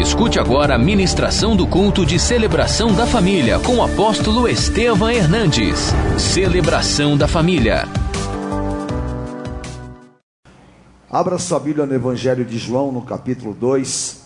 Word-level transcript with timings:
Escute 0.00 0.40
agora 0.40 0.76
a 0.76 0.78
ministração 0.78 1.54
do 1.54 1.66
culto 1.66 2.06
de 2.06 2.18
celebração 2.18 2.94
da 2.94 3.06
família 3.06 3.58
com 3.58 3.76
o 3.76 3.82
apóstolo 3.84 4.48
Estevam 4.48 5.10
Hernandes. 5.10 5.92
Celebração 6.18 7.18
da 7.18 7.28
família. 7.28 7.84
Abra 11.10 11.38
sua 11.38 11.60
Bíblia 11.60 11.84
no 11.84 11.94
Evangelho 11.94 12.46
de 12.46 12.56
João, 12.56 12.90
no 12.90 13.02
capítulo 13.02 13.52
2. 13.52 14.22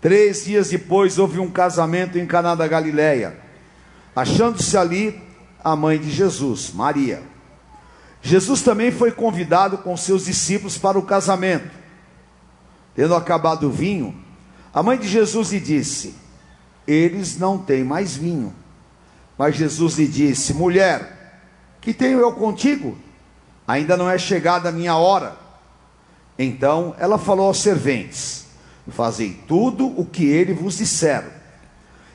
Três 0.00 0.46
dias 0.46 0.70
depois 0.70 1.18
houve 1.18 1.38
um 1.38 1.50
casamento 1.50 2.18
em 2.18 2.24
Caná 2.26 2.54
da 2.54 2.66
Galileia, 2.66 3.36
achando-se 4.14 4.78
ali 4.78 5.20
a 5.62 5.76
mãe 5.76 5.98
de 5.98 6.10
Jesus, 6.10 6.72
Maria. 6.72 7.22
Jesus 8.22 8.62
também 8.62 8.90
foi 8.90 9.12
convidado 9.12 9.76
com 9.76 9.94
seus 9.94 10.24
discípulos 10.24 10.78
para 10.78 10.98
o 10.98 11.02
casamento. 11.02 11.85
Tendo 12.96 13.14
acabado 13.14 13.68
o 13.68 13.70
vinho, 13.70 14.16
a 14.72 14.82
mãe 14.82 14.96
de 14.98 15.06
Jesus 15.06 15.52
lhe 15.52 15.60
disse: 15.60 16.14
Eles 16.86 17.38
não 17.38 17.58
têm 17.58 17.84
mais 17.84 18.16
vinho. 18.16 18.54
Mas 19.36 19.54
Jesus 19.54 19.98
lhe 19.98 20.08
disse: 20.08 20.54
Mulher, 20.54 21.42
que 21.82 21.92
tenho 21.92 22.18
eu 22.18 22.32
contigo? 22.32 22.96
Ainda 23.68 23.98
não 23.98 24.08
é 24.08 24.16
chegada 24.16 24.70
a 24.70 24.72
minha 24.72 24.96
hora. 24.96 25.36
Então 26.38 26.96
ela 26.98 27.18
falou 27.18 27.48
aos 27.48 27.60
serventes: 27.60 28.46
Fazei 28.88 29.38
tudo 29.46 29.86
o 30.00 30.06
que 30.06 30.24
ele 30.24 30.54
vos 30.54 30.78
disser. 30.78 31.22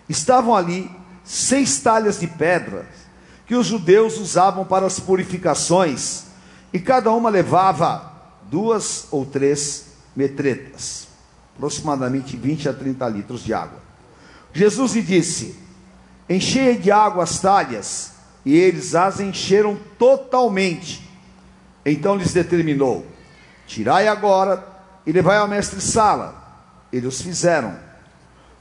Estavam 0.09 0.55
ali 0.55 0.89
seis 1.23 1.79
talhas 1.79 2.19
de 2.19 2.25
pedras 2.25 2.87
que 3.45 3.53
os 3.53 3.67
judeus 3.67 4.17
usavam 4.17 4.65
para 4.65 4.87
as 4.87 4.99
purificações, 4.99 6.23
e 6.73 6.79
cada 6.79 7.11
uma 7.11 7.29
levava 7.29 8.11
duas 8.49 9.07
ou 9.11 9.25
três 9.25 9.90
metretas, 10.15 11.07
aproximadamente 11.55 12.35
20 12.35 12.69
a 12.69 12.73
30 12.73 13.07
litros 13.09 13.43
de 13.43 13.53
água. 13.53 13.79
Jesus 14.53 14.93
lhe 14.93 15.01
disse: 15.01 15.55
Enchei 16.29 16.77
de 16.77 16.91
água 16.91 17.23
as 17.23 17.39
talhas, 17.39 18.13
e 18.45 18.55
eles 18.55 18.95
as 18.95 19.19
encheram 19.19 19.77
totalmente. 19.97 21.07
Então 21.85 22.15
lhes 22.15 22.33
determinou: 22.33 23.05
Tirai 23.67 24.07
agora 24.07 24.65
e 25.05 25.11
levai 25.11 25.37
ao 25.37 25.47
mestre-sala. 25.47 26.39
Eles 26.91 27.15
os 27.15 27.21
fizeram. 27.21 27.75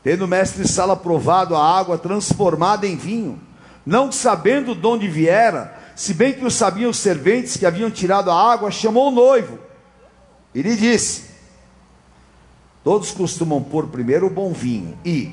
Tendo 0.03 0.25
o 0.25 0.29
mestre-sala 0.29 0.97
provado 0.97 1.55
a 1.55 1.79
água 1.79 1.99
transformada 1.99 2.87
em 2.87 2.97
vinho, 2.97 3.39
não 3.85 4.11
sabendo 4.11 4.75
de 4.75 4.87
onde 4.87 5.07
viera, 5.09 5.77
se 5.95 6.15
bem 6.15 6.33
que 6.33 6.45
o 6.45 6.51
sabiam 6.51 6.91
os 6.91 6.97
serventes 6.97 7.59
que 7.59 7.67
haviam 7.67 7.91
tirado 7.91 8.31
a 8.31 8.53
água, 8.53 8.71
chamou 8.71 9.09
o 9.09 9.11
noivo 9.11 9.59
e 10.55 10.63
lhe 10.63 10.77
disse: 10.77 11.30
Todos 12.83 13.11
costumam 13.11 13.63
pôr 13.63 13.89
primeiro 13.89 14.27
o 14.27 14.31
bom 14.31 14.53
vinho 14.53 14.97
e, 15.05 15.33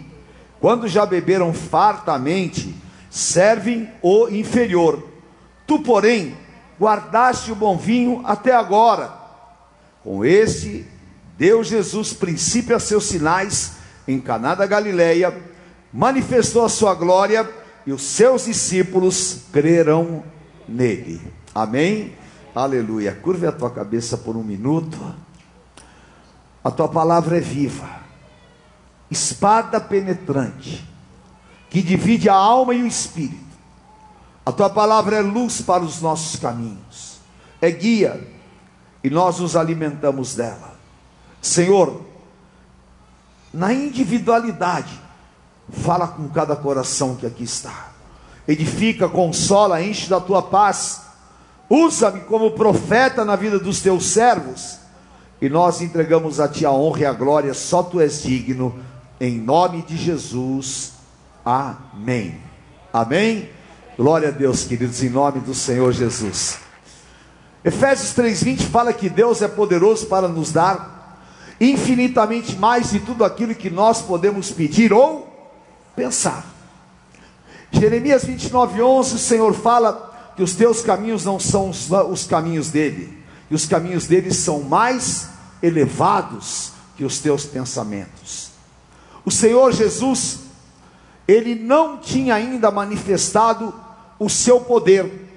quando 0.60 0.88
já 0.88 1.06
beberam 1.06 1.54
fartamente, 1.54 2.76
servem 3.10 3.90
o 4.02 4.28
inferior. 4.28 5.02
Tu, 5.66 5.80
porém, 5.80 6.36
guardaste 6.80 7.52
o 7.52 7.56
bom 7.56 7.78
vinho 7.78 8.22
até 8.26 8.54
agora. 8.54 9.12
Com 10.04 10.26
este, 10.26 10.86
deu 11.38 11.64
Jesus 11.64 12.14
princípio 12.14 12.76
a 12.76 12.80
seus 12.80 13.06
sinais 13.06 13.78
em 14.08 14.20
Caná 14.20 14.56
da 14.56 14.66
Galileia, 14.66 15.36
manifestou 15.92 16.64
a 16.64 16.70
sua 16.70 16.94
glória 16.94 17.48
e 17.86 17.92
os 17.92 18.02
seus 18.04 18.46
discípulos 18.46 19.44
creram 19.52 20.24
nele. 20.68 21.22
Amém? 21.54 22.14
Aleluia. 22.56 23.18
Curve 23.22 23.48
a 23.48 23.52
tua 23.52 23.70
cabeça 23.70 24.18
por 24.18 24.36
um 24.36 24.44
minuto. 24.44 24.98
A 26.64 26.72
tua 26.72 26.88
palavra 26.88 27.38
é 27.38 27.40
viva, 27.40 27.88
espada 29.10 29.80
penetrante, 29.80 30.86
que 31.70 31.82
divide 31.82 32.30
a 32.30 32.36
alma 32.36 32.74
e 32.74 32.84
o 32.84 32.88
espírito. 32.88 33.46
A 34.46 34.52
tua 34.52 34.70
palavra 34.70 35.18
é 35.18 35.22
luz 35.22 35.62
para 35.62 35.84
os 35.84 36.02
nossos 36.02 36.40
caminhos, 36.40 37.20
é 37.62 37.70
guia, 37.70 38.28
e 39.04 39.10
nós 39.10 39.40
nos 39.40 39.56
alimentamos 39.56 40.36
dela. 40.36 40.76
Senhor, 41.42 42.06
na 43.54 43.74
individualidade, 43.74 45.00
fala 45.70 46.08
com 46.08 46.28
cada 46.30 46.56
coração 46.56 47.16
que 47.16 47.26
aqui 47.26 47.44
está. 47.44 47.92
Edifica, 48.48 49.08
consola, 49.08 49.82
enche 49.82 50.10
da 50.10 50.20
tua 50.20 50.42
paz. 50.42 51.02
Usa-me 51.70 52.22
como 52.22 52.52
profeta 52.52 53.26
na 53.26 53.36
vida 53.36 53.60
dos 53.60 53.82
teus 53.82 54.06
servos 54.06 54.80
e 55.42 55.50
nós 55.50 55.82
entregamos 55.82 56.40
a 56.40 56.48
Ti 56.48 56.66
a 56.66 56.72
honra 56.72 57.02
e 57.02 57.06
a 57.06 57.14
glória, 57.14 57.54
só 57.54 57.84
Tu 57.84 58.02
és 58.02 58.24
digno, 58.24 58.78
em 59.20 59.38
nome 59.38 59.84
de 59.84 59.96
Jesus. 59.96 60.94
Amém. 61.46 62.40
Amém. 62.92 63.50
Glória 63.98 64.30
a 64.30 64.32
Deus, 64.32 64.64
queridos, 64.64 65.04
em 65.04 65.10
nome 65.10 65.40
do 65.40 65.54
Senhor 65.54 65.92
Jesus. 65.92 66.60
Efésios 67.64 68.14
3:20 68.14 68.64
fala 68.64 68.94
que 68.94 69.10
Deus 69.10 69.42
é 69.42 69.48
poderoso 69.48 70.08
para 70.08 70.28
nos 70.28 70.52
dar 70.52 71.22
infinitamente 71.60 72.56
mais 72.56 72.92
de 72.92 73.00
tudo 73.00 73.24
aquilo 73.24 73.56
que 73.56 73.70
nós 73.70 74.02
podemos 74.02 74.52
pedir 74.52 74.94
ou 74.94 75.28
pensar. 75.96 76.46
Jeremias 77.72 78.24
29:11, 78.24 79.16
o 79.16 79.18
Senhor 79.20 79.54
fala 79.54 80.34
que 80.36 80.44
os 80.44 80.56
teus 80.56 80.82
caminhos 80.82 81.26
não 81.26 81.40
são 81.40 81.70
os, 81.70 81.90
os 81.92 82.26
caminhos 82.26 82.70
dele 82.70 83.18
e 83.50 83.56
os 83.56 83.66
caminhos 83.66 84.08
deles 84.08 84.38
são 84.38 84.62
mais 84.62 85.30
elevados 85.62 86.72
que 86.96 87.04
os 87.04 87.20
teus 87.20 87.46
pensamentos. 87.46 88.52
O 89.24 89.32
Senhor 89.32 89.72
Jesus, 89.72 90.40
ele 91.28 91.56
não 91.56 91.98
tinha 91.98 92.36
ainda 92.36 92.72
manifestado 92.72 93.74
o 94.20 94.30
seu 94.30 94.62
poder, 94.62 95.28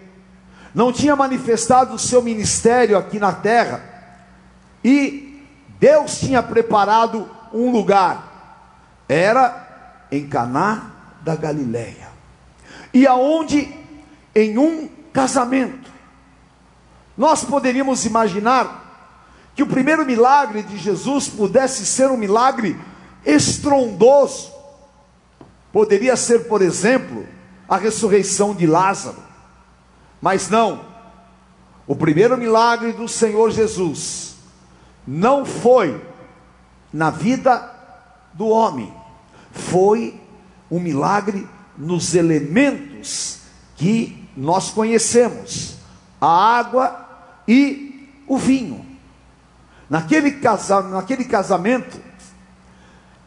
não 0.74 0.92
tinha 0.92 1.14
manifestado 1.16 1.94
o 1.94 1.98
seu 1.98 2.22
ministério 2.22 2.96
aqui 2.96 3.18
na 3.18 3.32
terra, 3.32 3.82
e 4.82 5.44
Deus 5.78 6.18
tinha 6.18 6.42
preparado 6.42 7.28
um 7.52 7.70
lugar, 7.70 9.04
era 9.08 10.06
em 10.10 10.26
Caná 10.26 10.90
da 11.22 11.36
Galileia, 11.36 12.08
e 12.94 13.06
aonde 13.06 13.74
em 14.34 14.56
um 14.56 14.88
casamento, 15.12 15.90
nós 17.20 17.44
poderíamos 17.44 18.06
imaginar 18.06 19.52
que 19.54 19.62
o 19.62 19.66
primeiro 19.66 20.06
milagre 20.06 20.62
de 20.62 20.78
Jesus 20.78 21.28
pudesse 21.28 21.84
ser 21.84 22.10
um 22.10 22.16
milagre 22.16 22.80
estrondoso. 23.26 24.50
Poderia 25.70 26.16
ser, 26.16 26.48
por 26.48 26.62
exemplo, 26.62 27.28
a 27.68 27.76
ressurreição 27.76 28.54
de 28.54 28.66
Lázaro. 28.66 29.22
Mas 30.18 30.48
não. 30.48 30.80
O 31.86 31.94
primeiro 31.94 32.38
milagre 32.38 32.94
do 32.94 33.06
Senhor 33.06 33.50
Jesus 33.50 34.36
não 35.06 35.44
foi 35.44 36.02
na 36.90 37.10
vida 37.10 37.70
do 38.32 38.48
homem, 38.48 38.90
foi 39.52 40.18
um 40.70 40.80
milagre 40.80 41.46
nos 41.76 42.14
elementos 42.14 43.40
que 43.76 44.26
nós 44.34 44.70
conhecemos: 44.70 45.74
a 46.18 46.58
água 46.58 47.09
e 47.50 48.08
o 48.28 48.38
vinho. 48.38 48.86
Naquele, 49.88 50.30
casa, 50.30 50.82
naquele 50.82 51.24
casamento, 51.24 52.00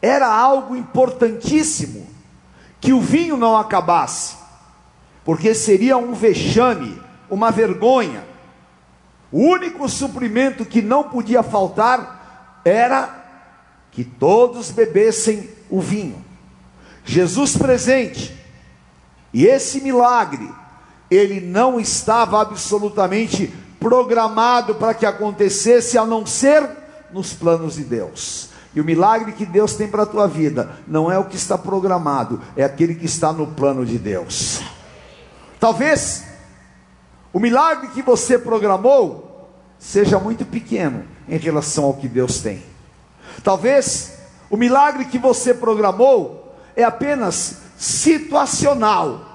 era 0.00 0.26
algo 0.26 0.74
importantíssimo 0.74 2.06
que 2.80 2.94
o 2.94 3.02
vinho 3.02 3.36
não 3.36 3.54
acabasse, 3.54 4.36
porque 5.26 5.54
seria 5.54 5.98
um 5.98 6.14
vexame, 6.14 6.98
uma 7.28 7.50
vergonha. 7.50 8.24
O 9.30 9.40
único 9.42 9.86
suprimento 9.90 10.64
que 10.64 10.80
não 10.80 11.04
podia 11.04 11.42
faltar 11.42 12.62
era 12.64 13.26
que 13.90 14.04
todos 14.04 14.70
bebessem 14.70 15.50
o 15.68 15.82
vinho. 15.82 16.24
Jesus 17.04 17.58
presente. 17.58 18.34
E 19.34 19.44
esse 19.44 19.82
milagre, 19.82 20.50
ele 21.10 21.42
não 21.42 21.78
estava 21.78 22.40
absolutamente 22.40 23.52
programado 23.84 24.76
para 24.76 24.94
que 24.94 25.04
acontecesse, 25.04 25.98
a 25.98 26.06
não 26.06 26.24
ser 26.24 26.66
nos 27.12 27.34
planos 27.34 27.74
de 27.74 27.84
Deus. 27.84 28.48
E 28.74 28.80
o 28.80 28.84
milagre 28.84 29.32
que 29.32 29.44
Deus 29.44 29.74
tem 29.74 29.86
para 29.86 30.04
a 30.04 30.06
tua 30.06 30.26
vida 30.26 30.78
não 30.88 31.12
é 31.12 31.18
o 31.18 31.26
que 31.26 31.36
está 31.36 31.58
programado, 31.58 32.40
é 32.56 32.64
aquele 32.64 32.94
que 32.94 33.04
está 33.04 33.30
no 33.30 33.48
plano 33.48 33.84
de 33.84 33.98
Deus. 33.98 34.62
Talvez 35.60 36.24
o 37.30 37.38
milagre 37.38 37.88
que 37.88 38.00
você 38.00 38.38
programou 38.38 39.50
seja 39.78 40.18
muito 40.18 40.46
pequeno 40.46 41.04
em 41.28 41.36
relação 41.36 41.84
ao 41.84 41.92
que 41.92 42.08
Deus 42.08 42.40
tem. 42.40 42.62
Talvez 43.42 44.14
o 44.48 44.56
milagre 44.56 45.04
que 45.04 45.18
você 45.18 45.52
programou 45.52 46.56
é 46.74 46.84
apenas 46.84 47.58
situacional 47.76 49.33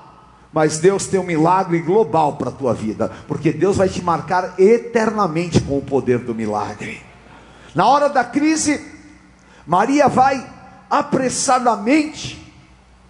mas 0.51 0.79
Deus 0.79 1.05
tem 1.05 1.19
um 1.19 1.25
milagre 1.25 1.79
global 1.79 2.35
para 2.35 2.49
a 2.49 2.53
tua 2.53 2.73
vida, 2.73 3.11
porque 3.27 3.51
Deus 3.51 3.77
vai 3.77 3.87
te 3.87 4.01
marcar 4.01 4.55
eternamente 4.57 5.61
com 5.61 5.77
o 5.77 5.81
poder 5.81 6.19
do 6.19 6.33
milagre. 6.33 7.01
Na 7.75 7.85
hora 7.85 8.09
da 8.09 8.23
crise, 8.23 8.83
Maria 9.65 10.07
vai 10.07 10.45
apressadamente, 10.89 12.51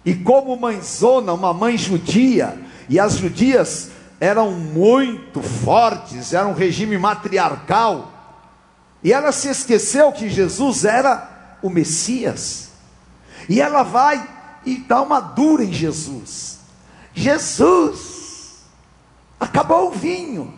e 0.04 0.14
como 0.14 0.56
mãezona, 0.56 1.32
uma 1.32 1.54
mãe 1.54 1.78
judia, 1.78 2.58
e 2.88 3.00
as 3.00 3.16
judias 3.16 3.90
eram 4.20 4.52
muito 4.52 5.42
fortes, 5.42 6.34
era 6.34 6.46
um 6.46 6.52
regime 6.52 6.98
matriarcal, 6.98 8.12
e 9.02 9.12
ela 9.14 9.32
se 9.32 9.48
esqueceu 9.48 10.12
que 10.12 10.28
Jesus 10.28 10.84
era 10.84 11.56
o 11.62 11.70
Messias, 11.70 12.68
e 13.48 13.60
ela 13.62 13.82
vai 13.82 14.22
e 14.66 14.76
dá 14.76 15.00
uma 15.00 15.20
dura 15.20 15.64
em 15.64 15.72
Jesus: 15.72 16.59
Jesus, 17.12 18.64
acabou 19.38 19.88
o 19.88 19.90
vinho. 19.90 20.54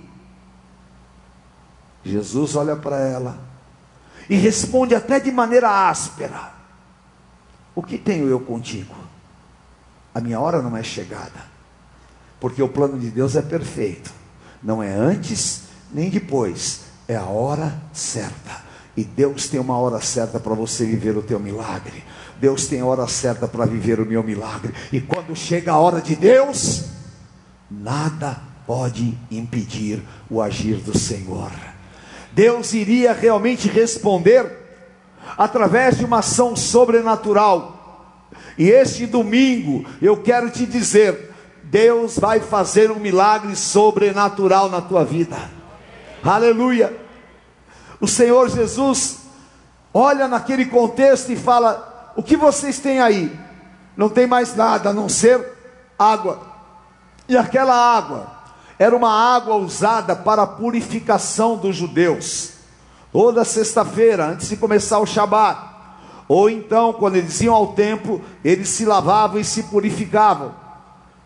Jesus 2.04 2.56
olha 2.56 2.76
para 2.76 2.98
ela 2.98 3.38
e 4.28 4.36
responde 4.36 4.94
até 4.94 5.20
de 5.20 5.30
maneira 5.30 5.88
áspera: 5.88 6.52
O 7.74 7.82
que 7.82 7.98
tenho 7.98 8.28
eu 8.28 8.40
contigo? 8.40 8.94
A 10.14 10.20
minha 10.20 10.38
hora 10.38 10.60
não 10.60 10.76
é 10.76 10.82
chegada, 10.82 11.46
porque 12.38 12.62
o 12.62 12.68
plano 12.68 12.98
de 12.98 13.10
Deus 13.10 13.34
é 13.36 13.42
perfeito, 13.42 14.12
não 14.62 14.82
é 14.82 14.92
antes 14.92 15.62
nem 15.92 16.10
depois, 16.10 16.82
é 17.06 17.16
a 17.16 17.24
hora 17.24 17.80
certa. 17.92 18.62
E 18.96 19.04
Deus 19.04 19.48
tem 19.48 19.58
uma 19.58 19.76
hora 19.78 20.00
certa 20.00 20.38
para 20.38 20.54
você 20.54 20.84
viver 20.84 21.16
o 21.16 21.22
teu 21.22 21.40
milagre. 21.40 22.04
Deus 22.42 22.66
tem 22.66 22.82
hora 22.82 23.06
certa 23.06 23.46
para 23.46 23.64
viver 23.64 24.00
o 24.00 24.04
meu 24.04 24.20
milagre. 24.20 24.74
E 24.92 25.00
quando 25.00 25.36
chega 25.36 25.70
a 25.70 25.78
hora 25.78 26.00
de 26.00 26.16
Deus, 26.16 26.86
nada 27.70 28.36
pode 28.66 29.16
impedir 29.30 30.02
o 30.28 30.42
agir 30.42 30.78
do 30.78 30.98
Senhor. 30.98 31.52
Deus 32.32 32.72
iria 32.72 33.12
realmente 33.12 33.68
responder 33.68 34.44
através 35.38 35.98
de 35.98 36.04
uma 36.04 36.18
ação 36.18 36.56
sobrenatural. 36.56 38.26
E 38.58 38.70
este 38.70 39.06
domingo 39.06 39.88
eu 40.02 40.16
quero 40.16 40.50
te 40.50 40.66
dizer: 40.66 41.32
Deus 41.62 42.18
vai 42.18 42.40
fazer 42.40 42.90
um 42.90 42.98
milagre 42.98 43.54
sobrenatural 43.54 44.68
na 44.68 44.80
tua 44.80 45.04
vida. 45.04 45.38
Aleluia. 46.24 46.92
O 48.00 48.08
Senhor 48.08 48.50
Jesus 48.50 49.18
olha 49.94 50.26
naquele 50.26 50.64
contexto 50.64 51.30
e 51.30 51.36
fala: 51.36 51.91
O 52.16 52.22
que 52.22 52.36
vocês 52.36 52.78
têm 52.78 53.00
aí? 53.00 53.38
Não 53.96 54.08
tem 54.08 54.26
mais 54.26 54.54
nada 54.54 54.90
a 54.90 54.92
não 54.92 55.08
ser 55.08 55.46
água. 55.98 56.40
E 57.28 57.36
aquela 57.36 57.74
água 57.74 58.26
era 58.78 58.96
uma 58.96 59.12
água 59.12 59.56
usada 59.56 60.16
para 60.16 60.42
a 60.42 60.46
purificação 60.46 61.56
dos 61.56 61.76
judeus. 61.76 62.54
Toda 63.12 63.44
sexta-feira, 63.44 64.26
antes 64.26 64.48
de 64.48 64.56
começar 64.56 64.98
o 64.98 65.06
Shabat, 65.06 65.72
ou 66.26 66.48
então, 66.48 66.92
quando 66.92 67.16
eles 67.16 67.40
iam 67.42 67.54
ao 67.54 67.74
templo, 67.74 68.22
eles 68.44 68.70
se 68.70 68.84
lavavam 68.84 69.38
e 69.38 69.44
se 69.44 69.64
purificavam. 69.64 70.54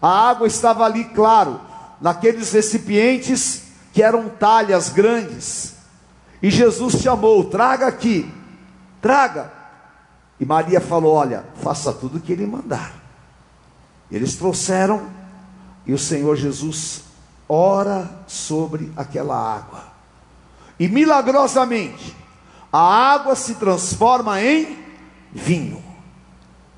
A 0.02 0.28
água 0.28 0.46
estava 0.46 0.84
ali, 0.84 1.04
claro, 1.04 1.60
naqueles 2.00 2.52
recipientes 2.52 3.62
que 3.92 4.02
eram 4.02 4.28
talhas 4.28 4.88
grandes. 4.88 5.74
E 6.42 6.50
Jesus 6.50 6.94
chamou: 6.94 7.44
traga 7.44 7.86
aqui, 7.86 8.30
traga. 9.00 9.55
E 10.38 10.44
Maria 10.44 10.80
falou: 10.80 11.14
olha, 11.14 11.44
faça 11.62 11.92
tudo 11.92 12.18
o 12.18 12.20
que 12.20 12.32
ele 12.32 12.46
mandar. 12.46 12.94
Eles 14.10 14.36
trouxeram, 14.36 15.08
e 15.84 15.92
o 15.92 15.98
Senhor 15.98 16.36
Jesus 16.36 17.02
ora 17.48 18.08
sobre 18.26 18.92
aquela 18.96 19.36
água. 19.36 19.84
E 20.78 20.88
milagrosamente, 20.88 22.14
a 22.72 22.78
água 22.78 23.34
se 23.34 23.54
transforma 23.54 24.40
em 24.42 24.78
vinho. 25.32 25.82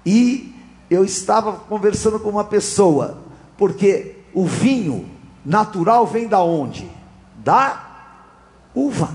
E 0.06 0.54
eu 0.89 1.06
estava 1.06 1.54
conversando 1.54 2.19
com 2.19 2.30
uma 2.30 2.44
pessoa, 2.44 3.24
porque 3.57 4.18
o 4.33 4.45
vinho 4.45 5.14
natural 5.45 6.07
vem 6.07 6.27
da 6.27 6.42
onde? 6.42 6.89
Da 7.44 7.86
uva. 8.74 9.13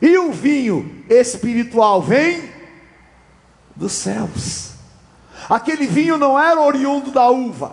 E 0.00 0.18
o 0.18 0.32
vinho 0.32 1.04
espiritual 1.08 2.02
vem 2.02 2.50
dos 3.76 3.92
céus. 3.92 4.72
Aquele 5.48 5.86
vinho 5.86 6.18
não 6.18 6.36
era 6.38 6.60
oriundo 6.60 7.10
da 7.10 7.30
uva, 7.30 7.72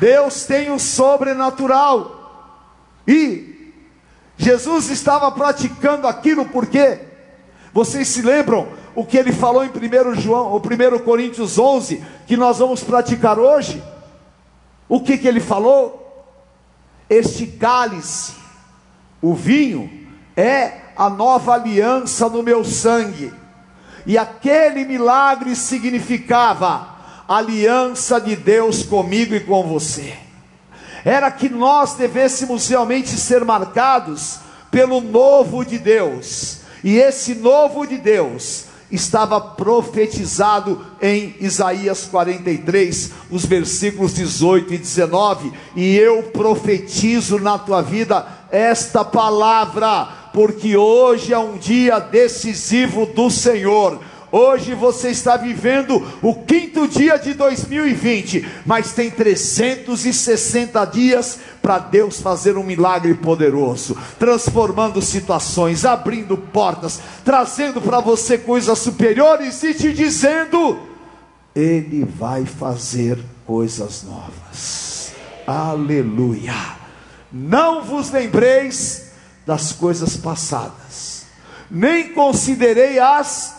Deus 0.00 0.42
tem 0.42 0.72
o 0.72 0.78
sobrenatural. 0.80 2.98
E 3.06 3.72
Jesus 4.36 4.90
estava 4.90 5.30
praticando 5.30 6.08
aquilo 6.08 6.46
porque 6.46 6.98
vocês 7.72 8.08
se 8.08 8.20
lembram 8.20 8.66
o 8.92 9.06
que 9.06 9.16
ele 9.16 9.30
falou 9.30 9.64
em 9.64 9.68
1 9.68 10.20
João, 10.20 10.48
ou 10.48 10.58
1 10.58 10.98
Coríntios 11.04 11.56
11, 11.56 12.04
que 12.26 12.36
nós 12.36 12.58
vamos 12.58 12.82
praticar 12.82 13.38
hoje? 13.38 13.80
O 14.88 15.00
que 15.00 15.16
que 15.16 15.28
ele 15.28 15.38
falou? 15.38 16.26
Este 17.08 17.46
cálice, 17.46 18.34
o 19.22 19.32
vinho, 19.32 19.88
é 20.36 20.72
a 20.96 21.08
nova 21.08 21.54
aliança 21.54 22.28
no 22.28 22.42
meu 22.42 22.64
sangue. 22.64 23.32
E 24.08 24.16
aquele 24.16 24.86
milagre 24.86 25.54
significava 25.54 26.96
aliança 27.28 28.18
de 28.18 28.34
Deus 28.34 28.82
comigo 28.82 29.34
e 29.34 29.40
com 29.40 29.68
você. 29.68 30.14
Era 31.04 31.30
que 31.30 31.50
nós 31.50 31.92
devêssemos 31.92 32.66
realmente 32.68 33.10
ser 33.10 33.44
marcados 33.44 34.38
pelo 34.70 35.02
novo 35.02 35.62
de 35.62 35.78
Deus, 35.78 36.60
e 36.82 36.96
esse 36.96 37.34
novo 37.34 37.86
de 37.86 37.98
Deus 37.98 38.64
estava 38.90 39.38
profetizado 39.38 40.84
em 41.02 41.34
Isaías 41.38 42.06
43, 42.06 43.10
os 43.30 43.44
versículos 43.44 44.14
18 44.14 44.72
e 44.72 44.78
19, 44.78 45.52
e 45.76 45.96
eu 45.96 46.22
profetizo 46.24 47.38
na 47.38 47.58
tua 47.58 47.82
vida 47.82 48.26
esta 48.50 49.04
palavra, 49.04 50.08
porque 50.32 50.76
hoje 50.76 51.32
é 51.32 51.38
um 51.38 51.56
dia 51.56 51.98
decisivo 51.98 53.06
do 53.06 53.30
Senhor 53.30 53.98
Hoje 54.30 54.74
você 54.74 55.08
está 55.08 55.38
vivendo 55.38 56.06
o 56.20 56.34
quinto 56.34 56.86
dia 56.86 57.16
de 57.16 57.32
2020, 57.32 58.46
mas 58.66 58.92
tem 58.92 59.10
360 59.10 60.84
dias 60.84 61.38
para 61.62 61.78
Deus 61.78 62.20
fazer 62.20 62.58
um 62.58 62.62
milagre 62.62 63.14
poderoso, 63.14 63.96
transformando 64.18 65.00
situações, 65.00 65.86
abrindo 65.86 66.36
portas, 66.36 67.00
trazendo 67.24 67.80
para 67.80 68.00
você 68.00 68.36
coisas 68.36 68.78
superiores 68.78 69.62
e 69.62 69.72
te 69.72 69.94
dizendo: 69.94 70.78
Ele 71.56 72.04
vai 72.04 72.44
fazer 72.44 73.18
coisas 73.46 74.02
novas. 74.02 75.12
Aleluia. 75.46 76.76
Não 77.32 77.82
vos 77.82 78.10
lembreis 78.10 79.07
das 79.48 79.72
coisas 79.72 80.14
passadas, 80.14 81.24
nem 81.70 82.12
considerei 82.12 82.98
as 82.98 83.56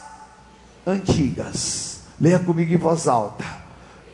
antigas. 0.86 2.02
Leia 2.22 2.38
comigo 2.38 2.72
em 2.72 2.78
voz 2.78 3.08
alta. 3.08 3.44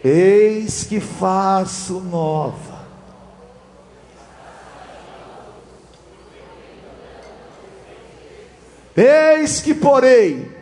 Eis 0.01 0.85
que 0.85 1.01
faço 1.01 1.99
nova. 1.99 2.85
Eis 8.95 9.59
que 9.59 9.73
porei. 9.73 10.57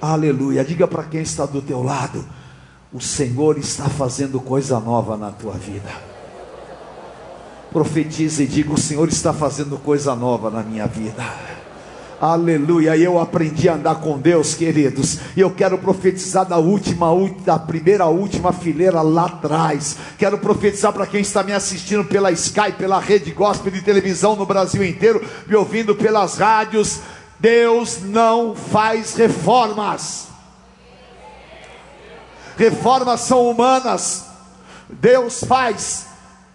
Aleluia. 0.00 0.64
Diga 0.64 0.88
para 0.88 1.02
quem 1.02 1.20
está 1.20 1.44
do 1.44 1.60
teu 1.60 1.82
lado: 1.82 2.26
o 2.94 3.00
Senhor 3.00 3.58
está 3.58 3.90
fazendo 3.90 4.40
coisa 4.40 4.80
nova 4.80 5.18
na 5.18 5.30
tua 5.30 5.52
vida. 5.52 6.09
Profetize 7.72 8.42
e 8.42 8.46
diga: 8.46 8.72
o 8.72 8.78
Senhor 8.78 9.08
está 9.08 9.32
fazendo 9.32 9.78
coisa 9.78 10.14
nova 10.14 10.50
na 10.50 10.62
minha 10.62 10.86
vida. 10.86 11.24
Aleluia. 12.20 12.94
Eu 12.98 13.18
aprendi 13.18 13.66
a 13.66 13.74
andar 13.74 13.94
com 13.94 14.18
Deus, 14.18 14.54
queridos. 14.54 15.20
E 15.34 15.40
eu 15.40 15.50
quero 15.50 15.78
profetizar 15.78 16.44
da 16.44 16.58
última, 16.58 17.08
da 17.46 17.58
primeira, 17.58 18.04
última 18.06 18.52
fileira 18.52 19.00
lá 19.00 19.24
atrás. 19.24 19.96
Quero 20.18 20.36
profetizar 20.36 20.92
para 20.92 21.06
quem 21.06 21.22
está 21.22 21.42
me 21.42 21.52
assistindo 21.52 22.04
pela 22.04 22.30
Sky, 22.32 22.72
pela 22.76 23.00
rede 23.00 23.30
gospel 23.30 23.72
de 23.72 23.80
televisão 23.80 24.36
no 24.36 24.44
Brasil 24.44 24.84
inteiro, 24.84 25.24
me 25.46 25.56
ouvindo 25.56 25.94
pelas 25.94 26.36
rádios. 26.36 27.00
Deus 27.38 28.02
não 28.02 28.54
faz 28.54 29.14
reformas. 29.14 30.28
Reformas 32.58 33.20
são 33.20 33.48
humanas. 33.48 34.26
Deus 34.90 35.42
faz 35.44 36.09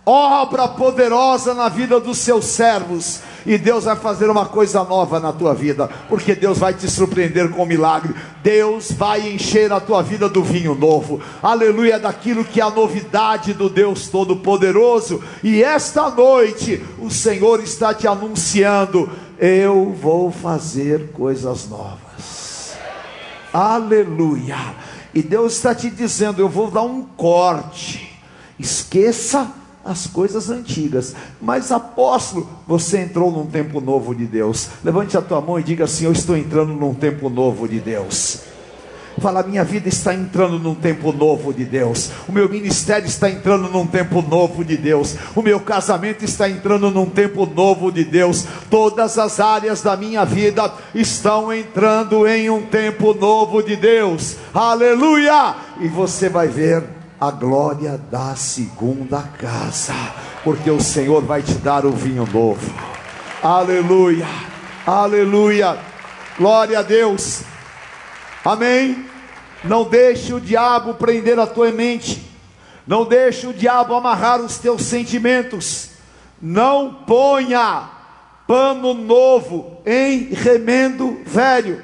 obra 0.05 0.67
poderosa 0.67 1.53
na 1.53 1.67
vida 1.67 1.99
dos 1.99 2.19
seus 2.19 2.45
servos. 2.45 3.21
E 3.45 3.57
Deus 3.57 3.83
vai 3.83 3.95
fazer 3.95 4.29
uma 4.29 4.45
coisa 4.45 4.83
nova 4.83 5.19
na 5.19 5.31
tua 5.31 5.53
vida, 5.53 5.87
porque 6.09 6.33
Deus 6.33 6.57
vai 6.57 6.73
te 6.73 6.89
surpreender 6.89 7.49
com 7.51 7.63
um 7.63 7.65
milagre. 7.65 8.15
Deus 8.41 8.91
vai 8.91 9.29
encher 9.29 9.71
a 9.71 9.79
tua 9.79 10.01
vida 10.01 10.27
do 10.27 10.43
vinho 10.43 10.73
novo, 10.73 11.21
aleluia, 11.43 11.99
daquilo 11.99 12.43
que 12.43 12.59
é 12.59 12.63
a 12.63 12.71
novidade 12.71 13.53
do 13.53 13.69
Deus 13.69 14.07
Todo-Poderoso. 14.07 15.23
E 15.43 15.63
esta 15.63 16.09
noite 16.09 16.83
o 16.99 17.11
Senhor 17.11 17.61
está 17.61 17.93
te 17.93 18.07
anunciando: 18.07 19.09
eu 19.37 19.95
vou 20.01 20.31
fazer 20.31 21.11
coisas 21.11 21.69
novas, 21.69 22.73
aleluia. 23.53 24.57
E 25.13 25.21
Deus 25.21 25.53
está 25.53 25.75
te 25.75 25.91
dizendo: 25.91 26.41
eu 26.41 26.49
vou 26.49 26.71
dar 26.71 26.81
um 26.81 27.03
corte, 27.03 28.19
esqueça 28.57 29.51
as 29.85 30.07
coisas 30.07 30.49
antigas. 30.49 31.15
Mas 31.39 31.71
apóstolo, 31.71 32.49
você 32.67 33.01
entrou 33.01 33.31
num 33.31 33.45
tempo 33.45 33.79
novo 33.79 34.15
de 34.15 34.25
Deus. 34.25 34.69
Levante 34.83 35.15
a 35.15 35.21
tua 35.21 35.39
mão 35.39 35.59
e 35.59 35.63
diga 35.63 35.83
assim: 35.83 36.05
Eu 36.05 36.11
estou 36.11 36.35
entrando 36.35 36.73
num 36.73 36.93
tempo 36.93 37.29
novo 37.29 37.67
de 37.67 37.79
Deus. 37.79 38.39
Fala, 39.21 39.43
minha 39.43 39.63
vida 39.63 39.87
está 39.87 40.13
entrando 40.13 40.59
num 40.59 40.75
tempo 40.75 41.13
novo 41.13 41.53
de 41.53 41.63
Deus. 41.63 42.11
O 42.27 42.33
meu 42.33 42.49
ministério 42.49 43.07
está 43.07 43.29
entrando 43.29 43.69
num 43.69 43.87
tempo 43.87 44.21
novo 44.21 44.63
de 44.63 44.75
Deus. 44.75 45.15
O 45.33 45.41
meu 45.41 45.57
casamento 45.59 46.25
está 46.25 46.49
entrando 46.49 46.91
num 46.91 47.05
tempo 47.05 47.45
novo 47.45 47.91
de 47.91 48.03
Deus. 48.03 48.45
Todas 48.69 49.17
as 49.17 49.39
áreas 49.39 49.81
da 49.81 49.95
minha 49.95 50.25
vida 50.25 50.69
estão 50.93 51.53
entrando 51.53 52.27
em 52.27 52.49
um 52.49 52.63
tempo 52.63 53.13
novo 53.13 53.63
de 53.63 53.77
Deus. 53.77 54.35
Aleluia! 54.53 55.55
E 55.79 55.87
você 55.87 56.27
vai 56.27 56.49
ver 56.49 56.83
a 57.19 57.31
glória 57.31 57.97
da 58.11 58.35
segunda 58.35 59.21
casa, 59.21 59.93
porque 60.43 60.69
o 60.69 60.81
Senhor 60.81 61.23
vai 61.23 61.41
te 61.41 61.53
dar 61.53 61.85
o 61.85 61.91
vinho 61.91 62.27
novo. 62.31 62.73
Aleluia, 63.41 64.27
aleluia, 64.85 65.77
glória 66.37 66.79
a 66.79 66.81
Deus, 66.81 67.43
amém. 68.43 69.05
Não 69.63 69.83
deixe 69.83 70.33
o 70.33 70.39
diabo 70.39 70.93
prender 70.93 71.39
a 71.39 71.47
tua 71.47 71.71
mente, 71.71 72.23
não 72.85 73.05
deixe 73.05 73.47
o 73.47 73.53
diabo 73.53 73.95
amarrar 73.95 74.39
os 74.41 74.59
teus 74.59 74.83
sentimentos, 74.83 75.91
não 76.39 76.93
ponha 76.93 77.89
pano 78.45 78.93
novo 78.93 79.81
em 79.85 80.33
remendo 80.33 81.19
velho, 81.25 81.81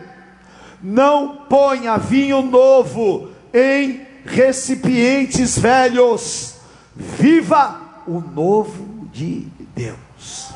não 0.82 1.38
ponha 1.50 1.98
vinho 1.98 2.44
novo 2.44 3.32
em 3.52 4.11
recipientes 4.26 5.58
velhos, 5.58 6.56
viva 6.96 8.04
o 8.08 8.20
novo 8.20 9.08
de 9.12 9.48
Deus. 9.76 10.52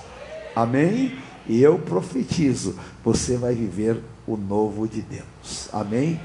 Amém? 0.55 1.17
E 1.47 1.61
eu 1.61 1.77
profetizo, 1.79 2.77
você 3.03 3.37
vai 3.37 3.53
viver 3.53 4.01
o 4.27 4.35
novo 4.35 4.87
de 4.87 5.01
Deus. 5.01 5.69
Amém? 5.71 6.19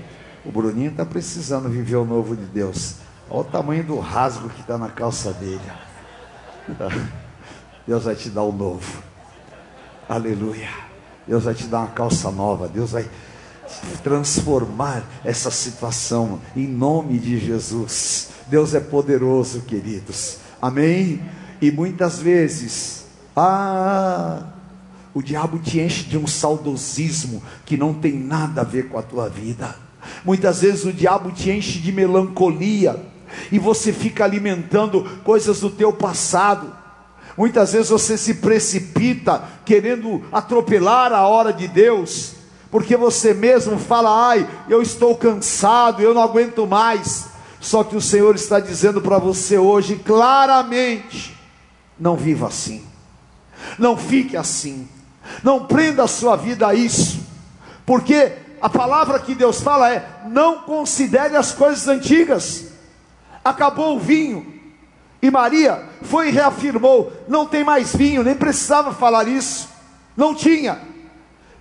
O 0.44 0.50
Bruninho 0.50 0.90
está 0.90 1.04
precisando 1.04 1.68
viver 1.68 1.96
o 1.96 2.04
novo 2.04 2.34
de 2.34 2.44
Deus. 2.46 2.96
Olha 3.28 3.40
o 3.40 3.44
tamanho 3.44 3.84
do 3.84 3.98
rasgo 3.98 4.48
que 4.48 4.60
está 4.60 4.78
na 4.78 4.88
calça 4.88 5.32
dele. 5.32 5.60
Deus 7.86 8.04
vai 8.04 8.14
te 8.14 8.30
dar 8.30 8.42
o 8.42 8.52
novo. 8.52 9.02
Aleluia. 10.08 10.68
Deus 11.26 11.44
vai 11.44 11.54
te 11.54 11.66
dar 11.66 11.80
uma 11.80 11.88
calça 11.88 12.30
nova. 12.30 12.66
Deus 12.66 12.92
vai 12.92 13.08
transformar 14.02 15.04
essa 15.24 15.50
situação 15.50 16.40
em 16.56 16.66
nome 16.66 17.18
de 17.18 17.38
Jesus. 17.38 18.28
Deus 18.48 18.74
é 18.74 18.80
poderoso, 18.80 19.62
queridos. 19.62 20.38
Amém? 20.60 21.20
E 21.60 21.70
muitas 21.70 22.18
vezes, 22.18 23.06
ah, 23.36 24.42
o 25.14 25.22
diabo 25.22 25.58
te 25.58 25.80
enche 25.80 26.04
de 26.04 26.18
um 26.18 26.26
saudosismo 26.26 27.42
que 27.64 27.76
não 27.76 27.94
tem 27.94 28.12
nada 28.12 28.62
a 28.62 28.64
ver 28.64 28.88
com 28.88 28.98
a 28.98 29.02
tua 29.02 29.28
vida. 29.28 29.74
Muitas 30.24 30.62
vezes 30.62 30.84
o 30.84 30.92
diabo 30.92 31.30
te 31.30 31.50
enche 31.50 31.78
de 31.78 31.92
melancolia 31.92 33.00
e 33.52 33.58
você 33.58 33.92
fica 33.92 34.24
alimentando 34.24 35.04
coisas 35.24 35.60
do 35.60 35.70
teu 35.70 35.92
passado. 35.92 36.74
Muitas 37.36 37.72
vezes 37.72 37.90
você 37.90 38.18
se 38.18 38.34
precipita 38.34 39.44
querendo 39.64 40.22
atropelar 40.32 41.12
a 41.12 41.26
hora 41.26 41.52
de 41.52 41.68
Deus 41.68 42.39
porque 42.70 42.96
você 42.96 43.34
mesmo 43.34 43.78
fala, 43.78 44.28
ai, 44.28 44.48
eu 44.68 44.80
estou 44.80 45.16
cansado, 45.16 46.00
eu 46.00 46.14
não 46.14 46.22
aguento 46.22 46.66
mais. 46.66 47.28
Só 47.60 47.82
que 47.82 47.96
o 47.96 48.00
Senhor 48.00 48.34
está 48.36 48.60
dizendo 48.60 49.00
para 49.00 49.18
você 49.18 49.58
hoje 49.58 49.96
claramente: 49.96 51.36
não 51.98 52.16
viva 52.16 52.46
assim, 52.46 52.84
não 53.78 53.96
fique 53.96 54.36
assim, 54.36 54.88
não 55.42 55.66
prenda 55.66 56.04
a 56.04 56.08
sua 56.08 56.36
vida 56.36 56.68
a 56.68 56.74
isso, 56.74 57.20
porque 57.84 58.32
a 58.62 58.68
palavra 58.68 59.18
que 59.18 59.34
Deus 59.34 59.60
fala 59.60 59.92
é: 59.92 60.08
não 60.28 60.60
considere 60.60 61.36
as 61.36 61.52
coisas 61.52 61.88
antigas. 61.88 62.70
Acabou 63.42 63.96
o 63.96 64.00
vinho, 64.00 64.46
e 65.20 65.30
Maria 65.30 65.86
foi 66.02 66.28
e 66.28 66.32
reafirmou: 66.32 67.12
não 67.26 67.44
tem 67.44 67.64
mais 67.64 67.94
vinho, 67.94 68.22
nem 68.22 68.34
precisava 68.34 68.92
falar 68.94 69.26
isso, 69.26 69.68
não 70.16 70.34
tinha 70.34 70.89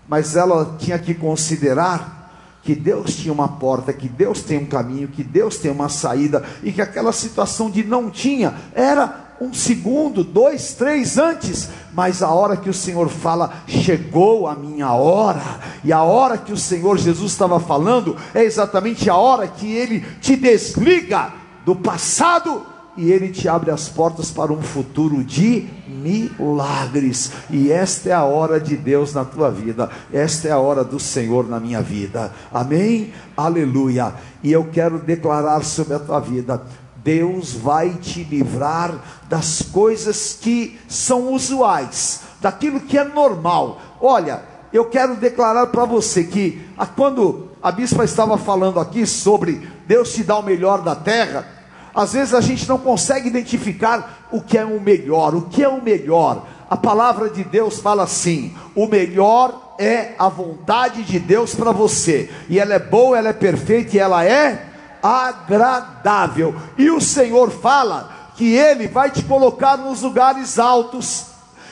mas 0.09 0.35
ela 0.35 0.75
tinha 0.79 0.97
que 0.97 1.13
considerar 1.13 2.17
que 2.63 2.75
Deus 2.75 3.15
tinha 3.15 3.31
uma 3.31 3.47
porta, 3.47 3.93
que 3.93 4.09
Deus 4.09 4.41
tem 4.41 4.57
um 4.57 4.65
caminho, 4.65 5.07
que 5.07 5.23
Deus 5.23 5.57
tem 5.57 5.71
uma 5.71 5.87
saída, 5.87 6.43
e 6.61 6.71
que 6.71 6.81
aquela 6.81 7.13
situação 7.13 7.69
de 7.69 7.83
não 7.83 8.09
tinha 8.09 8.55
era 8.73 9.29
um 9.39 9.53
segundo, 9.53 10.23
dois, 10.23 10.73
três 10.73 11.17
antes, 11.17 11.69
mas 11.93 12.21
a 12.21 12.29
hora 12.29 12.57
que 12.57 12.69
o 12.69 12.73
Senhor 12.73 13.07
fala, 13.07 13.53
chegou 13.67 14.47
a 14.47 14.55
minha 14.55 14.91
hora, 14.91 15.41
e 15.83 15.93
a 15.93 16.03
hora 16.03 16.37
que 16.37 16.51
o 16.51 16.57
Senhor 16.57 16.97
Jesus 16.97 17.31
estava 17.31 17.59
falando, 17.59 18.17
é 18.33 18.43
exatamente 18.43 19.09
a 19.09 19.15
hora 19.15 19.47
que 19.47 19.71
ele 19.71 20.01
te 20.19 20.35
desliga 20.35 21.31
do 21.65 21.75
passado 21.75 22.65
e 22.99 23.13
Ele 23.13 23.29
te 23.29 23.47
abre 23.47 23.71
as 23.71 23.87
portas 23.87 24.29
para 24.29 24.51
um 24.51 24.61
futuro 24.61 25.23
de 25.23 25.65
milagres. 25.87 27.31
E 27.49 27.71
esta 27.71 28.09
é 28.09 28.11
a 28.11 28.25
hora 28.25 28.59
de 28.59 28.75
Deus 28.75 29.13
na 29.13 29.23
tua 29.23 29.49
vida, 29.49 29.89
esta 30.11 30.49
é 30.49 30.51
a 30.51 30.59
hora 30.59 30.83
do 30.83 30.99
Senhor 30.99 31.47
na 31.47 31.61
minha 31.61 31.81
vida. 31.81 32.33
Amém? 32.53 33.13
Aleluia. 33.37 34.13
E 34.43 34.51
eu 34.51 34.65
quero 34.65 34.99
declarar 34.99 35.63
sobre 35.63 35.93
a 35.93 35.99
tua 35.99 36.19
vida. 36.19 36.61
Deus 37.01 37.53
vai 37.53 37.91
te 37.93 38.25
livrar 38.25 38.93
das 39.29 39.61
coisas 39.61 40.37
que 40.39 40.77
são 40.89 41.33
usuais, 41.33 42.23
daquilo 42.41 42.81
que 42.81 42.97
é 42.97 43.05
normal. 43.05 43.81
Olha, 44.01 44.41
eu 44.73 44.85
quero 44.85 45.15
declarar 45.15 45.67
para 45.67 45.85
você 45.85 46.25
que 46.25 46.61
quando 46.97 47.47
a 47.63 47.71
bispa 47.71 48.03
estava 48.03 48.37
falando 48.37 48.77
aqui 48.77 49.05
sobre 49.05 49.69
Deus 49.87 50.13
te 50.13 50.21
dar 50.21 50.39
o 50.39 50.43
melhor 50.43 50.81
da 50.81 50.95
terra, 50.95 51.58
às 51.93 52.13
vezes 52.13 52.33
a 52.33 52.41
gente 52.41 52.67
não 52.67 52.77
consegue 52.77 53.27
identificar 53.27 54.27
o 54.31 54.41
que 54.41 54.57
é 54.57 54.65
o 54.65 54.79
melhor. 54.79 55.35
O 55.35 55.43
que 55.43 55.63
é 55.63 55.67
o 55.67 55.81
melhor? 55.81 56.45
A 56.69 56.77
palavra 56.77 57.29
de 57.29 57.43
Deus 57.43 57.79
fala 57.79 58.03
assim: 58.03 58.55
o 58.75 58.85
melhor 58.85 59.75
é 59.79 60.13
a 60.19 60.29
vontade 60.29 61.03
de 61.03 61.19
Deus 61.19 61.55
para 61.55 61.71
você, 61.71 62.29
e 62.49 62.59
ela 62.59 62.73
é 62.73 62.79
boa, 62.79 63.17
ela 63.17 63.29
é 63.29 63.33
perfeita 63.33 63.95
e 63.95 63.99
ela 63.99 64.23
é 64.23 64.67
agradável. 65.01 66.53
E 66.77 66.91
o 66.91 66.99
Senhor 66.99 67.49
fala 67.49 68.31
que 68.35 68.53
Ele 68.53 68.87
vai 68.87 69.09
te 69.09 69.23
colocar 69.23 69.77
nos 69.77 70.01
lugares 70.01 70.59
altos, 70.59 71.27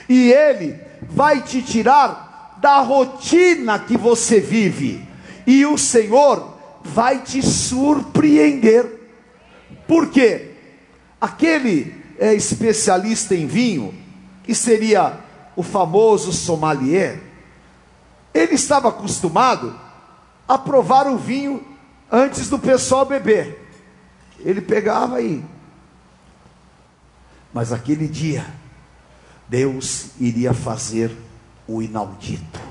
e 0.07 0.31
Ele 0.31 0.79
vai 1.01 1.41
te 1.41 1.61
tirar 1.61 2.55
da 2.59 2.79
rotina 2.79 3.77
que 3.77 3.97
você 3.97 4.39
vive, 4.39 5.07
e 5.45 5.65
o 5.65 5.77
Senhor 5.77 6.55
vai 6.81 7.19
te 7.19 7.45
surpreender. 7.45 8.96
Por 9.87 10.09
quê? 10.09 10.51
Aquele 11.19 11.95
é, 12.19 12.33
especialista 12.33 13.33
em 13.33 13.47
vinho, 13.47 13.93
que 14.43 14.53
seria 14.53 15.19
o 15.55 15.63
famoso 15.63 16.31
sommelier, 16.31 17.21
ele 18.33 18.53
estava 18.53 18.89
acostumado 18.89 19.79
a 20.47 20.57
provar 20.57 21.07
o 21.07 21.17
vinho 21.17 21.65
antes 22.11 22.49
do 22.49 22.59
pessoal 22.59 23.05
beber. 23.05 23.67
Ele 24.39 24.61
pegava 24.61 25.17
aí. 25.17 25.43
Mas 27.53 27.71
aquele 27.73 28.07
dia, 28.07 28.45
Deus 29.47 30.11
iria 30.19 30.53
fazer 30.53 31.11
o 31.67 31.81
inaudito. 31.81 32.66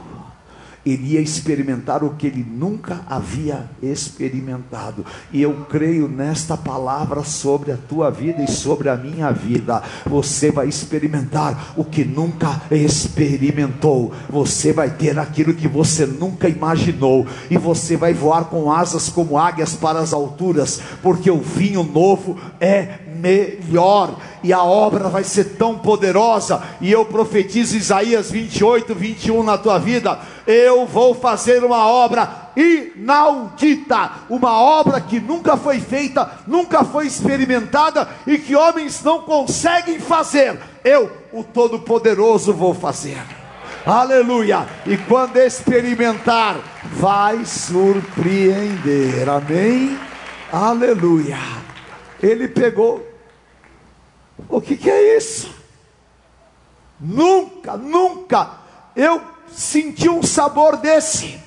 Ele 0.87 1.15
ia 1.15 1.21
experimentar 1.21 2.05
o 2.05 2.11
que 2.11 2.29
ele 2.29 2.47
nunca 2.49 3.01
havia 3.09 3.69
experimentado. 3.83 5.05
E 5.33 5.43
eu 5.43 5.67
creio 5.69 6.07
nesta 6.09 6.57
palavra 6.57 7.25
sobre 7.25 7.73
a 7.73 7.77
tua 7.77 8.09
vida 8.09 8.43
e 8.43 8.51
sobre 8.51 8.89
a 8.89 8.97
minha 8.97 9.33
vida. 9.33 9.83
Você 10.07 10.53
vai 10.53 10.69
experimentar 10.69 11.75
o 11.77 11.85
que 11.85 12.05
nunca 12.05 12.63
experimentou. 12.71 14.15
Você 14.31 14.73
vai 14.73 14.89
ter 14.91 15.19
aquilo 15.19 15.55
que 15.55 15.67
você 15.67 16.07
nunca 16.07 16.49
imaginou. 16.49 17.27
E 17.51 17.59
você 17.59 17.97
vai 17.97 18.15
voar 18.15 18.45
com 18.45 18.71
asas 18.71 19.09
como 19.09 19.37
águias 19.37 19.75
para 19.75 19.99
as 19.99 20.13
alturas, 20.13 20.81
porque 21.03 21.31
o 21.31 21.41
vinho 21.41 21.83
novo 21.83 22.39
é 22.61 23.01
melhor, 23.17 24.19
e 24.47 24.53
a 24.53 24.63
obra 24.63 25.09
vai 25.09 25.25
ser 25.25 25.57
tão 25.57 25.77
poderosa. 25.77 26.63
E 26.81 26.93
eu 26.93 27.05
profetizo 27.05 27.77
Isaías 27.77 28.31
28, 28.31 28.95
21 28.95 29.43
na 29.43 29.59
tua 29.59 29.77
vida. 29.77 30.21
Eu 30.47 30.87
vou 30.87 31.17
fazer 31.17 31.65
uma 31.65 31.85
obra 31.85 32.53
inaudita, 32.57 34.13
uma 34.31 34.53
obra 34.53 35.01
que 35.01 35.19
nunca 35.19 35.57
foi 35.57 35.81
feita, 35.81 36.31
nunca 36.47 36.85
foi 36.85 37.09
experimentada 37.09 38.09
e 38.25 38.39
que 38.39 38.55
homens 38.55 39.03
não 39.03 39.23
conseguem 39.23 39.99
fazer. 39.99 40.57
Eu, 40.85 41.11
o 41.33 41.43
Todo-Poderoso, 41.43 42.53
vou 42.53 42.73
fazer. 42.73 43.21
Aleluia! 43.85 44.65
E 44.87 44.97
quando 44.97 45.39
experimentar, 45.39 46.57
vai 46.93 47.45
surpreender. 47.45 49.29
Amém? 49.29 49.99
Aleluia! 50.53 51.39
Ele 52.23 52.47
pegou. 52.47 53.16
O 54.49 54.61
que, 54.61 54.77
que 54.77 54.91
é 54.91 55.17
isso? 55.17 55.51
Nunca, 57.01 57.77
nunca 57.77 58.59
eu 58.97 59.21
senti 59.49 60.09
um 60.09 60.23
sabor 60.23 60.79
desse. 60.79 61.39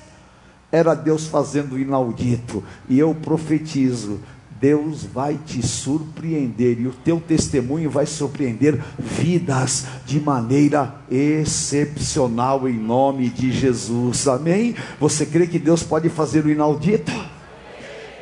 Era 0.70 0.94
Deus 0.94 1.26
fazendo 1.26 1.78
inaudito. 1.78 2.62
E 2.88 2.98
eu 2.98 3.12
profetizo: 3.12 4.20
Deus 4.60 5.04
vai 5.04 5.36
te 5.44 5.66
surpreender 5.66 6.78
e 6.78 6.86
o 6.86 6.92
teu 6.92 7.18
testemunho 7.18 7.90
vai 7.90 8.06
surpreender 8.06 8.80
vidas 8.98 9.86
de 10.06 10.20
maneira 10.20 10.94
excepcional 11.10 12.68
em 12.68 12.78
nome 12.78 13.28
de 13.28 13.50
Jesus. 13.50 14.28
Amém? 14.28 14.76
Você 15.00 15.26
crê 15.26 15.46
que 15.46 15.58
Deus 15.58 15.82
pode 15.82 16.08
fazer 16.08 16.44
o 16.44 16.50
inaudito? 16.50 17.10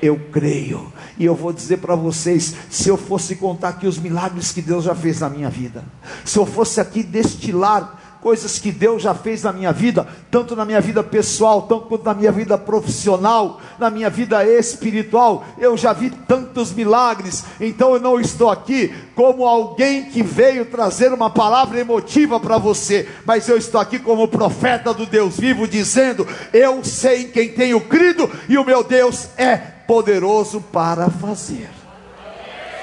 Eu 0.01 0.19
creio. 0.33 0.93
E 1.19 1.25
eu 1.25 1.35
vou 1.35 1.53
dizer 1.53 1.79
para 1.79 1.95
vocês: 1.95 2.55
se 2.71 2.89
eu 2.89 2.97
fosse 2.97 3.37
contar 3.37 3.71
aqui 3.71 3.87
os 3.87 3.99
milagres 3.99 4.53
que 4.53 4.63
Deus 4.63 4.85
já 4.85 4.95
fez 4.95 5.21
na 5.21 5.29
minha 5.29 5.51
vida, 5.51 5.85
se 6.25 6.39
eu 6.39 6.47
fosse 6.47 6.81
aqui 6.81 7.03
destilar 7.03 7.98
coisas 8.21 8.59
que 8.59 8.73
Deus 8.73 9.03
já 9.03 9.15
fez 9.15 9.43
na 9.43 9.53
minha 9.53 9.73
vida, 9.73 10.07
tanto 10.31 10.57
na 10.57 10.65
minha 10.65 10.81
vida 10.81 11.03
pessoal, 11.03 11.63
tanto 11.63 11.87
quanto 11.87 12.05
na 12.05 12.15
minha 12.15 12.33
vida 12.33 12.59
profissional, 12.59 13.61
na 13.79 13.91
minha 13.91 14.11
vida 14.11 14.45
espiritual. 14.45 15.45
Eu 15.59 15.77
já 15.77 15.93
vi 15.93 16.11
tantos 16.11 16.73
milagres, 16.73 17.45
então 17.61 17.95
eu 17.95 18.01
não 18.01 18.21
estou 18.21 18.51
aqui 18.51 18.93
como 19.15 19.47
alguém 19.47 20.07
que 20.07 20.23
veio 20.23 20.67
trazer 20.67 21.13
uma 21.13 21.31
palavra 21.31 21.79
emotiva 21.79 22.39
para 22.41 22.59
você, 22.59 23.09
mas 23.25 23.49
eu 23.49 23.57
estou 23.57 23.81
aqui 23.81 23.99
como 23.99 24.29
profeta 24.29 24.93
do 24.93 25.07
Deus 25.07 25.39
vivo, 25.39 25.67
dizendo: 25.67 26.27
Eu 26.53 26.85
sei 26.85 27.23
em 27.23 27.29
quem 27.29 27.49
tenho 27.49 27.81
crido 27.81 28.31
e 28.49 28.59
o 28.59 28.65
meu 28.65 28.83
Deus 28.83 29.29
é 29.37 29.57
poderoso 29.57 30.61
para 30.61 31.09
fazer. 31.09 31.71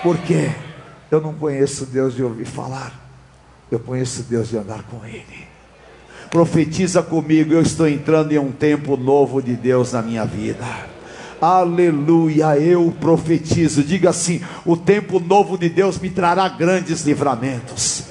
Porque 0.01 0.51
eu 1.12 1.22
não 1.22 1.34
conheço 1.34 1.86
Deus 1.86 2.15
de 2.15 2.24
ouvir 2.24 2.46
falar 2.46 3.04
eu 3.72 3.79
conheço 3.79 4.24
Deus 4.24 4.50
de 4.50 4.57
andar 4.57 4.84
com 4.84 5.05
Ele. 5.05 5.45
Profetiza 6.29 7.01
comigo, 7.01 7.53
eu 7.53 7.62
estou 7.62 7.88
entrando 7.88 8.31
em 8.31 8.38
um 8.38 8.51
tempo 8.51 8.98
novo 8.98 9.41
de 9.41 9.55
Deus 9.55 9.93
na 9.93 10.01
minha 10.01 10.25
vida. 10.25 10.65
Aleluia, 11.41 12.57
eu 12.57 12.93
profetizo. 13.00 13.84
Diga 13.84 14.10
assim: 14.10 14.41
o 14.65 14.75
tempo 14.75 15.19
novo 15.19 15.57
de 15.57 15.69
Deus 15.69 15.98
me 16.00 16.10
trará 16.10 16.48
grandes 16.50 17.05
livramentos. 17.05 18.03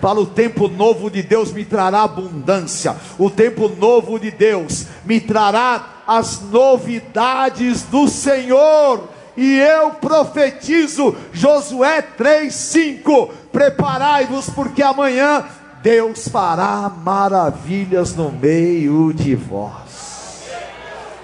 Fala, 0.00 0.20
o 0.20 0.26
tempo 0.26 0.66
novo 0.66 1.10
de 1.10 1.22
Deus 1.22 1.52
me 1.52 1.64
trará 1.64 2.02
abundância. 2.02 2.96
O 3.18 3.30
tempo 3.30 3.68
novo 3.68 4.18
de 4.18 4.32
Deus 4.32 4.86
me 5.04 5.20
trará 5.20 6.02
as 6.06 6.40
novidades 6.50 7.82
do 7.82 8.08
Senhor 8.08 9.08
e 9.36 9.58
eu 9.58 9.92
profetizo, 9.92 11.16
Josué 11.32 12.02
3:5, 12.02 13.30
preparai-vos 13.52 14.48
porque 14.50 14.82
amanhã 14.82 15.44
Deus 15.82 16.28
fará 16.28 16.88
maravilhas 16.88 18.14
no 18.16 18.32
meio 18.32 19.12
de 19.12 19.34
vós. 19.34 20.42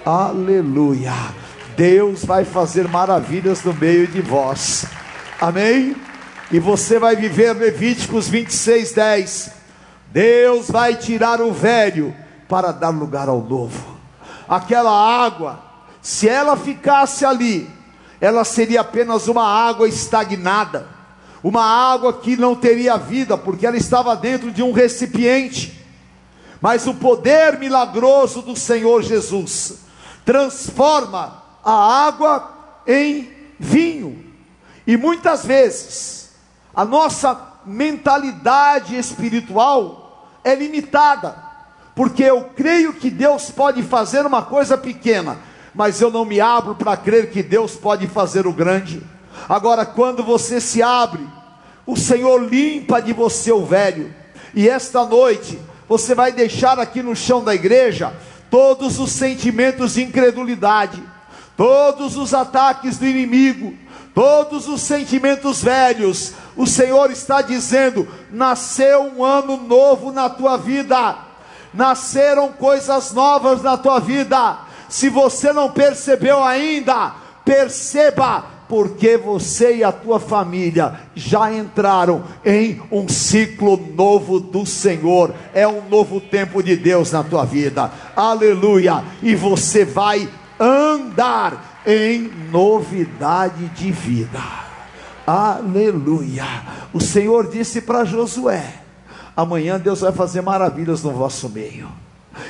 Aleluia. 0.05 1.13
Deus 1.75 2.25
vai 2.25 2.43
fazer 2.45 2.87
maravilhas 2.87 3.63
no 3.63 3.73
meio 3.73 4.05
de 4.07 4.21
vós. 4.21 4.85
Amém? 5.39 5.95
E 6.51 6.59
você 6.59 6.99
vai 6.99 7.15
viver 7.15 7.53
Levíticos 7.53 8.27
26, 8.27 8.91
10. 8.93 9.51
Deus 10.07 10.69
vai 10.69 10.95
tirar 10.95 11.39
o 11.39 11.53
velho 11.53 12.13
para 12.47 12.71
dar 12.71 12.89
lugar 12.89 13.29
ao 13.29 13.41
novo. 13.41 13.97
Aquela 14.47 14.91
água, 14.91 15.63
se 16.01 16.27
ela 16.27 16.57
ficasse 16.57 17.23
ali, 17.23 17.69
ela 18.19 18.43
seria 18.43 18.81
apenas 18.81 19.27
uma 19.27 19.45
água 19.45 19.87
estagnada, 19.87 20.87
uma 21.43 21.63
água 21.63 22.13
que 22.13 22.35
não 22.35 22.55
teria 22.55 22.97
vida, 22.97 23.37
porque 23.37 23.65
ela 23.65 23.77
estava 23.77 24.15
dentro 24.15 24.51
de 24.51 24.61
um 24.61 24.71
recipiente. 24.71 25.79
Mas 26.61 26.85
o 26.87 26.93
poder 26.93 27.57
milagroso 27.57 28.41
do 28.41 28.55
Senhor 28.55 29.01
Jesus 29.01 29.79
transforma 30.25 31.41
a 31.63 32.05
água 32.07 32.51
em 32.85 33.29
vinho. 33.57 34.25
E 34.85 34.97
muitas 34.97 35.45
vezes 35.45 36.31
a 36.73 36.83
nossa 36.83 37.39
mentalidade 37.65 38.97
espiritual 38.97 40.27
é 40.43 40.55
limitada, 40.55 41.35
porque 41.95 42.23
eu 42.23 42.49
creio 42.55 42.93
que 42.93 43.09
Deus 43.09 43.51
pode 43.51 43.83
fazer 43.83 44.25
uma 44.25 44.41
coisa 44.41 44.77
pequena, 44.77 45.37
mas 45.73 46.01
eu 46.01 46.09
não 46.09 46.25
me 46.25 46.41
abro 46.41 46.75
para 46.75 46.97
crer 46.97 47.29
que 47.29 47.43
Deus 47.43 47.75
pode 47.75 48.07
fazer 48.07 48.47
o 48.47 48.53
grande. 48.53 49.03
Agora, 49.49 49.83
quando 49.85 50.23
você 50.23 50.61
se 50.61 50.81
abre, 50.83 51.27
o 51.83 51.97
Senhor 51.97 52.37
limpa 52.43 53.01
de 53.01 53.11
você 53.11 53.51
o 53.51 53.65
velho, 53.65 54.13
e 54.53 54.69
esta 54.69 55.03
noite 55.03 55.59
você 55.87 56.13
vai 56.13 56.31
deixar 56.31 56.79
aqui 56.79 57.01
no 57.01 57.15
chão 57.15 57.43
da 57.43 57.55
igreja 57.55 58.13
todos 58.51 58.99
os 58.99 59.11
sentimentos 59.11 59.95
de 59.95 60.03
incredulidade, 60.03 61.03
todos 61.57 62.15
os 62.15 62.31
ataques 62.31 62.99
do 62.99 63.07
inimigo, 63.07 63.75
todos 64.13 64.67
os 64.67 64.81
sentimentos 64.81 65.63
velhos. 65.63 66.33
O 66.55 66.67
Senhor 66.67 67.09
está 67.09 67.41
dizendo: 67.41 68.07
nasceu 68.31 69.01
um 69.01 69.23
ano 69.23 69.57
novo 69.57 70.11
na 70.11 70.29
tua 70.29 70.57
vida, 70.57 71.17
nasceram 71.73 72.51
coisas 72.51 73.11
novas 73.13 73.63
na 73.63 73.75
tua 73.75 73.99
vida 73.99 74.69
se 74.89 75.07
você 75.07 75.53
não 75.53 75.69
percebeu 75.69 76.43
ainda, 76.43 77.13
perceba, 77.45 78.43
porque 78.69 79.17
você 79.17 79.77
e 79.77 79.83
a 79.83 79.91
tua 79.91 80.19
família 80.19 80.99
já 81.15 81.51
entraram 81.51 82.23
em 82.45 82.79
um 82.91 83.09
ciclo 83.09 83.77
novo 83.95 84.39
do 84.39 84.65
Senhor. 84.65 85.33
É 85.53 85.67
um 85.67 85.89
novo 85.89 86.21
tempo 86.21 86.61
de 86.61 86.75
Deus 86.77 87.11
na 87.11 87.23
tua 87.23 87.43
vida. 87.45 87.91
Aleluia! 88.15 89.03
E 89.23 89.35
você 89.35 89.83
vai 89.83 90.29
andar 90.59 91.81
em 91.85 92.31
novidade 92.51 93.65
de 93.69 93.91
vida. 93.91 94.39
Aleluia! 95.25 96.45
O 96.93 97.01
Senhor 97.01 97.49
disse 97.49 97.81
para 97.81 98.05
Josué: 98.05 98.81
Amanhã 99.35 99.79
Deus 99.79 100.01
vai 100.01 100.11
fazer 100.11 100.41
maravilhas 100.41 101.03
no 101.03 101.11
vosso 101.11 101.49
meio. 101.49 101.89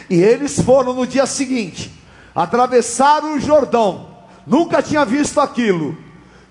E 0.09 0.21
eles 0.21 0.59
foram 0.59 0.93
no 0.93 1.07
dia 1.07 1.25
seguinte 1.25 1.97
atravessaram 2.39 3.35
o 3.35 3.39
Jordão, 3.39 4.07
nunca 4.45 4.81
tinha 4.81 5.03
visto 5.05 5.39
aquilo. 5.39 5.97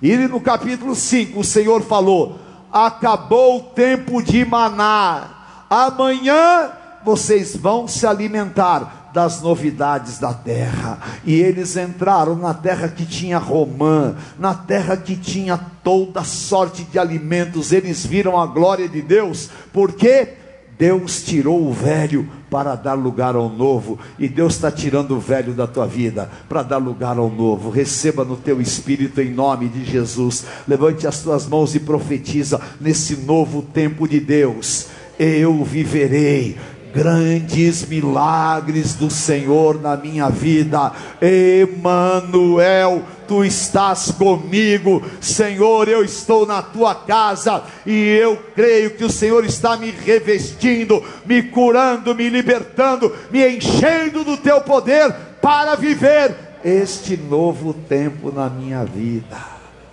E 0.00 0.16
no 0.16 0.40
capítulo 0.40 0.94
5, 0.94 1.40
o 1.40 1.44
Senhor 1.44 1.82
falou: 1.82 2.38
Acabou 2.72 3.58
o 3.58 3.62
tempo 3.64 4.22
de 4.22 4.44
manar, 4.44 5.66
amanhã 5.68 6.70
vocês 7.04 7.56
vão 7.56 7.88
se 7.88 8.06
alimentar 8.06 9.10
das 9.12 9.40
novidades 9.42 10.18
da 10.18 10.32
terra. 10.32 10.98
E 11.24 11.34
eles 11.34 11.76
entraram 11.76 12.36
na 12.36 12.54
terra 12.54 12.88
que 12.88 13.04
tinha 13.04 13.38
romã, 13.38 14.14
na 14.38 14.54
terra 14.54 14.96
que 14.96 15.16
tinha 15.16 15.58
toda 15.82 16.22
sorte 16.24 16.84
de 16.84 16.98
alimentos. 16.98 17.72
Eles 17.72 18.04
viram 18.04 18.38
a 18.38 18.46
glória 18.46 18.88
de 18.88 19.02
Deus, 19.02 19.48
porque 19.72 20.34
Deus 20.78 21.22
tirou 21.22 21.66
o 21.66 21.72
velho 21.72 22.28
para 22.48 22.76
dar 22.76 22.94
lugar 22.94 23.34
ao 23.34 23.48
novo, 23.48 23.98
e 24.18 24.28
Deus 24.28 24.54
está 24.54 24.70
tirando 24.70 25.16
o 25.16 25.20
velho 25.20 25.52
da 25.52 25.66
tua 25.66 25.86
vida 25.86 26.30
para 26.48 26.62
dar 26.62 26.78
lugar 26.78 27.18
ao 27.18 27.28
novo. 27.28 27.68
Receba 27.68 28.24
no 28.24 28.36
teu 28.36 28.60
espírito 28.60 29.20
em 29.20 29.30
nome 29.30 29.68
de 29.68 29.84
Jesus. 29.84 30.44
Levante 30.66 31.06
as 31.06 31.20
tuas 31.20 31.46
mãos 31.46 31.74
e 31.74 31.80
profetiza 31.80 32.60
nesse 32.80 33.16
novo 33.16 33.60
tempo 33.60 34.08
de 34.08 34.20
Deus. 34.20 34.86
Eu 35.18 35.64
viverei 35.64 36.56
grandes 36.92 37.86
milagres 37.86 38.94
do 38.94 39.10
Senhor 39.10 39.80
na 39.80 39.96
minha 39.96 40.28
vida. 40.28 40.92
Emanuel, 41.20 43.02
tu 43.26 43.44
estás 43.44 44.10
comigo. 44.10 45.02
Senhor, 45.20 45.88
eu 45.88 46.04
estou 46.04 46.46
na 46.46 46.62
tua 46.62 46.94
casa 46.94 47.62
e 47.86 47.92
eu 47.92 48.36
creio 48.54 48.90
que 48.92 49.04
o 49.04 49.10
Senhor 49.10 49.44
está 49.44 49.76
me 49.76 49.90
revestindo, 49.90 51.02
me 51.26 51.42
curando, 51.42 52.14
me 52.14 52.28
libertando, 52.28 53.14
me 53.30 53.46
enchendo 53.56 54.24
do 54.24 54.36
teu 54.36 54.60
poder 54.60 55.12
para 55.40 55.74
viver 55.76 56.34
este 56.64 57.16
novo 57.16 57.72
tempo 57.72 58.32
na 58.32 58.48
minha 58.48 58.84
vida. 58.84 59.38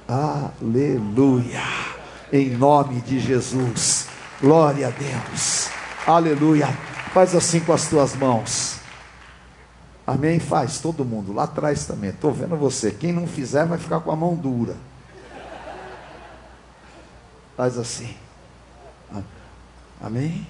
Aleluia. 0.07 1.63
Em 2.31 2.49
nome 2.49 3.01
de 3.01 3.19
Jesus. 3.19 4.07
Glória 4.41 4.87
a 4.87 4.91
Deus. 4.91 5.74
Aleluia. 6.07 6.67
Faz 7.13 7.33
assim 7.33 7.59
com 7.59 7.73
as 7.73 7.87
tuas 7.87 8.15
mãos. 8.15 8.77
Amém? 10.05 10.39
Faz, 10.39 10.79
todo 10.79 11.03
mundo. 11.03 11.33
Lá 11.33 11.45
atrás 11.45 11.85
também. 11.85 12.11
Estou 12.11 12.31
vendo 12.31 12.55
você. 12.55 12.91
Quem 12.91 13.11
não 13.11 13.25
fizer 13.25 13.65
vai 13.65 13.79
ficar 13.79 13.99
com 14.01 14.11
a 14.11 14.15
mão 14.15 14.35
dura. 14.35 14.75
Faz 17.57 17.77
assim. 17.79 18.15
Amém? 19.99 20.45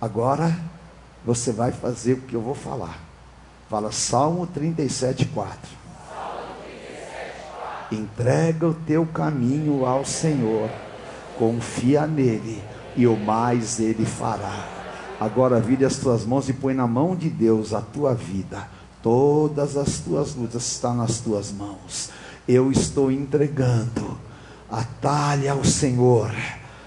Agora 0.00 0.56
você 1.24 1.52
vai 1.52 1.72
fazer 1.72 2.14
o 2.14 2.20
que 2.22 2.34
eu 2.34 2.40
vou 2.40 2.54
falar. 2.54 2.98
Fala 3.68 3.92
Salmo 3.92 4.46
37, 4.46 5.26
4. 5.26 5.58
Entrega 7.92 8.68
o 8.68 8.74
teu 8.74 9.04
caminho 9.04 9.84
ao 9.84 10.04
Senhor, 10.04 10.70
confia 11.38 12.06
nele, 12.06 12.62
e 12.96 13.06
o 13.06 13.16
mais 13.16 13.78
ele 13.78 14.06
fará. 14.06 14.83
Agora 15.20 15.60
vire 15.60 15.84
as 15.84 15.96
tuas 15.96 16.24
mãos 16.24 16.48
e 16.48 16.52
põe 16.52 16.74
na 16.74 16.86
mão 16.86 17.14
de 17.14 17.30
Deus 17.30 17.72
a 17.72 17.80
tua 17.80 18.14
vida. 18.14 18.68
Todas 19.02 19.76
as 19.76 20.00
tuas 20.00 20.34
lutas 20.34 20.66
estão 20.66 20.94
nas 20.94 21.18
tuas 21.18 21.52
mãos. 21.52 22.10
Eu 22.48 22.72
estou 22.72 23.10
entregando. 23.10 24.18
Atalha 24.70 25.52
ao 25.52 25.64
Senhor 25.64 26.32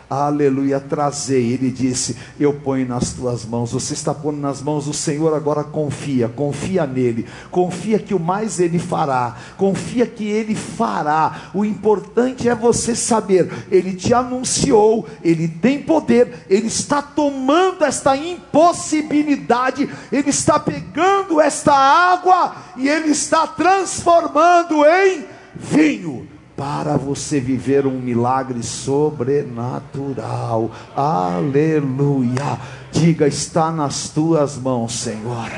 aleluia, 0.10 0.80
trazei. 0.80 1.54
Ele 1.54 1.70
disse: 1.70 2.16
Eu 2.40 2.54
ponho 2.54 2.88
nas 2.88 3.14
tuas 3.14 3.46
mãos. 3.46 3.72
Você 3.72 3.94
está 3.94 4.14
pondo 4.14 4.38
nas 4.38 4.62
mãos 4.62 4.86
do 4.86 4.94
Senhor, 4.94 5.34
agora 5.34 5.64
confia, 5.64 6.30
confia 6.30 6.86
nele, 6.86 7.26
confia 7.52 8.00
que 8.00 8.14
o 8.14 8.20
mais 8.20 8.60
ele 8.60 8.80
fará, 8.80 9.36
confia 9.58 10.06
que 10.06 10.26
ele 10.26 10.56
fará. 10.56 11.50
O 11.54 11.66
importante 11.66 12.48
é 12.48 12.56
você 12.56 12.96
saber, 12.96 13.52
ele 13.70 13.94
te 13.94 14.14
anunciou, 14.14 15.08
ele 15.24 15.48
tem 15.48 15.82
poder, 15.82 16.46
ele 16.50 16.68
está 16.68 17.02
tomando 17.02 17.84
esta 17.84 18.16
impossibilidade, 18.16 19.90
ele 20.12 20.30
está 20.30 20.60
pegando 20.60 21.42
esta 21.42 21.74
água 21.74 22.56
e 22.78 22.88
ele 22.88 23.10
está 23.10 23.46
transformando 23.48 24.86
em 24.86 25.26
vinho 25.56 26.37
para 26.58 26.98
você 26.98 27.40
viver 27.40 27.86
um 27.86 28.00
milagre 28.00 28.64
sobrenatural. 28.64 30.72
Aleluia. 30.96 32.58
Diga, 32.92 33.28
está 33.28 33.72
nas 33.72 34.10
tuas 34.10 34.58
mãos, 34.58 34.94
Senhor. 34.94 35.52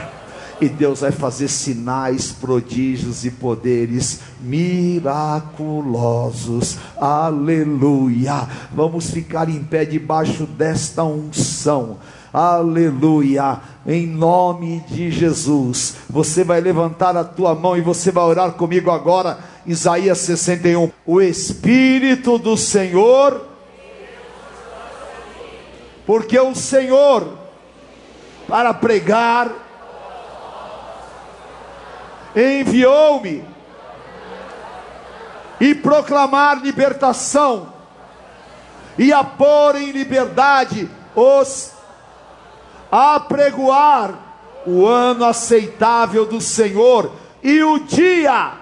E 0.60 0.68
Deus 0.68 1.00
vai 1.00 1.14
fazer 1.14 1.48
sinais, 1.48 2.34
prodígios 2.34 3.24
e 3.24 3.32
poderes 3.32 4.20
miraculosos. 4.42 6.78
Aleluia. 7.00 8.46
Vamos 8.74 9.10
ficar 9.10 9.48
em 9.48 9.64
pé 9.64 9.86
debaixo 9.86 10.46
desta 10.46 11.06
unção. 11.06 11.96
Aleluia. 12.34 13.62
Em 13.88 14.06
nome 14.06 14.84
de 14.90 15.10
Jesus. 15.10 15.96
Você 16.10 16.44
vai 16.44 16.60
levantar 16.60 17.16
a 17.16 17.24
tua 17.24 17.56
mão 17.56 17.78
e 17.78 17.82
você 17.82 18.12
vai 18.12 18.26
orar 18.26 18.52
comigo 18.52 18.92
agora 18.92 19.40
Isaías 19.70 20.18
61. 20.18 20.92
O 21.06 21.22
Espírito 21.22 22.40
do 22.40 22.58
Senhor, 22.58 23.46
porque 26.08 26.40
o 26.40 26.56
Senhor, 26.56 27.38
para 28.48 28.74
pregar, 28.74 29.52
enviou-me 32.36 33.46
e 35.62 35.76
proclamar 35.76 36.64
libertação 36.64 37.72
e 38.98 39.14
a 39.14 39.24
pôr 39.24 39.76
em 39.76 39.92
liberdade 39.92 40.90
os 41.16 41.74
apregoar 42.92 44.16
o 44.66 44.88
ano 44.88 45.26
aceitável 45.26 46.26
do 46.26 46.42
Senhor 46.42 47.12
e 47.44 47.62
o 47.62 47.78
dia 47.82 48.59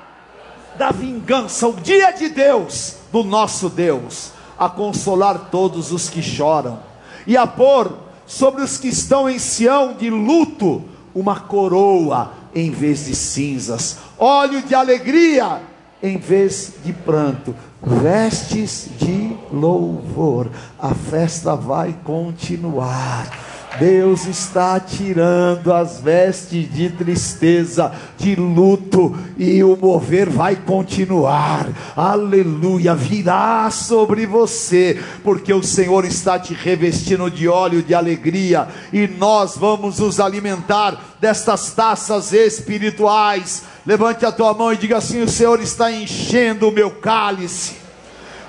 da 0.78 0.92
vingança, 0.92 1.68
o 1.68 1.74
dia 1.74 2.12
de 2.12 2.30
Deus, 2.30 2.96
do 3.12 3.24
nosso 3.24 3.70
Deus, 3.70 4.32
a 4.58 4.70
consolar 4.70 5.50
todos 5.52 5.92
os 5.92 6.10
que 6.10 6.22
choram 6.22 6.80
e 7.26 7.36
a 7.36 7.46
pôr 7.46 7.92
sobre 8.26 8.62
os 8.62 8.78
que 8.78 8.88
estão 8.88 9.30
em 9.30 9.40
Sião 9.40 9.94
de 9.94 10.10
luto 10.10 10.84
uma 11.14 11.40
coroa 11.40 12.32
em 12.54 12.72
vez 12.72 13.06
de 13.06 13.16
cinzas, 13.16 13.98
óleo 14.18 14.62
de 14.62 14.76
alegria 14.76 15.62
em 16.02 16.18
vez 16.18 16.74
de 16.84 16.94
pranto, 16.94 17.56
vestes 17.82 18.88
de 18.98 19.36
louvor. 19.52 20.50
A 20.80 20.94
festa 20.94 21.56
vai 21.56 21.96
continuar 22.04 23.47
Deus 23.80 24.26
está 24.26 24.80
tirando 24.80 25.72
as 25.72 26.00
vestes 26.02 26.74
de 26.74 26.90
tristeza, 26.90 27.92
de 28.18 28.36
luto, 28.36 29.16
e 29.38 29.64
o 29.64 29.78
mover 29.78 30.30
vai 30.30 30.56
continuar. 30.56 31.68
Aleluia, 31.96 32.96
virá 32.96 33.70
sobre 33.70 34.26
você, 34.26 35.02
porque 35.24 35.54
o 35.54 35.62
Senhor 35.62 36.06
está 36.06 36.40
te 36.40 36.54
revestindo 36.54 37.30
de 37.30 37.48
óleo 37.48 37.84
de 37.84 37.94
alegria, 37.94 38.68
e 38.92 39.08
nós 39.08 39.56
vamos 39.56 40.00
nos 40.00 40.20
alimentar 40.20 41.16
destas 41.22 41.72
taças 41.72 42.34
espirituais. 42.34 43.64
Levante 43.86 44.26
a 44.26 44.32
tua 44.32 44.54
mão 44.54 44.74
e 44.74 44.78
diga 44.78 44.98
assim: 44.98 45.22
O 45.22 45.30
Senhor 45.30 45.62
está 45.62 45.92
enchendo 45.92 46.68
o 46.68 46.72
meu 46.72 46.92
cálice, 46.92 47.76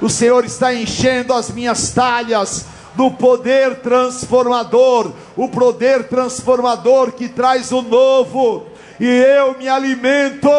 o 0.01 0.09
Senhor 0.09 0.45
está 0.45 0.75
enchendo 0.75 1.35
as 1.35 1.51
minhas 1.51 1.91
talhas 1.91 2.78
do 2.99 3.13
poder 3.13 3.77
transformador, 3.77 5.13
o 5.37 5.49
poder 5.49 6.09
transformador 6.09 7.13
que 7.13 7.29
traz 7.29 7.71
o 7.71 7.81
novo, 7.81 8.67
e 8.99 9.07
eu 9.07 9.57
me 9.57 9.69
alimento 9.69 10.51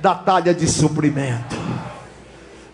da 0.00 0.14
talha 0.14 0.54
de 0.54 0.66
suprimento. 0.66 1.54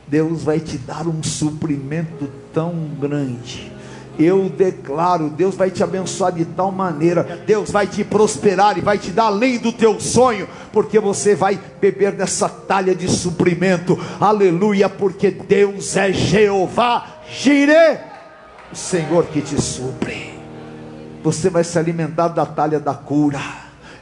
Deus 0.07 0.45
vai 0.45 0.61
te 0.61 0.79
dar 0.79 1.09
um 1.09 1.21
suprimento 1.21 2.31
tão 2.53 2.73
grande. 3.01 3.73
Eu 4.17 4.49
declaro, 4.49 5.31
Deus 5.31 5.57
vai 5.57 5.73
te 5.73 5.83
abençoar 5.83 6.31
de 6.31 6.45
tal 6.45 6.71
maneira, 6.71 7.43
Deus 7.45 7.73
vai 7.73 7.89
te 7.89 8.05
prosperar 8.05 8.79
e 8.79 8.81
vai 8.81 8.99
te 8.99 9.11
dar 9.11 9.25
além 9.25 9.59
do 9.59 9.73
teu 9.73 9.99
sonho, 9.99 10.49
porque 10.73 11.01
você 11.01 11.35
vai 11.35 11.59
beber 11.81 12.13
dessa 12.13 12.49
talha 12.49 12.95
de 12.95 13.09
suprimento. 13.11 13.99
Aleluia, 14.21 14.89
porque 14.89 15.33
Deus 15.33 15.97
é 15.97 16.13
Jeová 16.13 17.23
Jireh 17.29 18.14
Senhor 18.75 19.27
que 19.27 19.41
te 19.41 19.61
supre. 19.61 20.35
Você 21.23 21.49
vai 21.49 21.65
se 21.65 21.79
alimentar 21.79 22.29
da 22.29 22.45
talha 22.45 22.79
da 22.79 22.93
cura. 22.93 23.41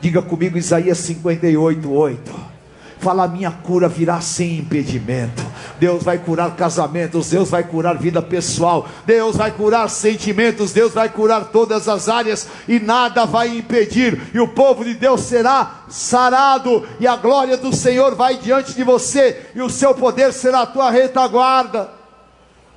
Diga 0.00 0.20
comigo 0.20 0.58
Isaías 0.58 0.98
58, 0.98 1.92
8. 1.92 2.52
Fala, 2.98 3.28
minha 3.28 3.50
cura 3.50 3.88
virá 3.88 4.20
sem 4.20 4.58
impedimento. 4.58 5.42
Deus 5.78 6.04
vai 6.04 6.18
curar 6.18 6.54
casamentos, 6.54 7.30
Deus 7.30 7.50
vai 7.50 7.64
curar 7.64 7.98
vida 7.98 8.22
pessoal, 8.22 8.88
Deus 9.04 9.37
vai 9.37 9.50
curar 9.50 9.90
sentimentos, 9.90 10.72
Deus 10.72 10.92
vai 10.92 11.08
curar 11.08 11.46
todas 11.46 11.88
as 11.88 12.08
áreas 12.08 12.46
e 12.68 12.78
nada 12.78 13.24
vai 13.24 13.56
impedir. 13.56 14.20
E 14.32 14.38
o 14.38 14.46
povo 14.46 14.85
de 14.85 14.94
Deus 14.94 15.22
será 15.22 15.82
sarado, 15.88 16.87
e 17.00 17.06
a 17.06 17.16
glória 17.16 17.56
do 17.56 17.74
Senhor 17.74 18.14
vai 18.14 18.37
diante 18.37 18.72
de 18.74 18.85
você, 18.85 19.50
e 19.54 19.61
o 19.61 19.68
seu 19.68 19.94
poder 19.94 20.32
será 20.32 20.62
a 20.62 20.66
tua 20.66 20.88
retaguarda. 20.88 21.90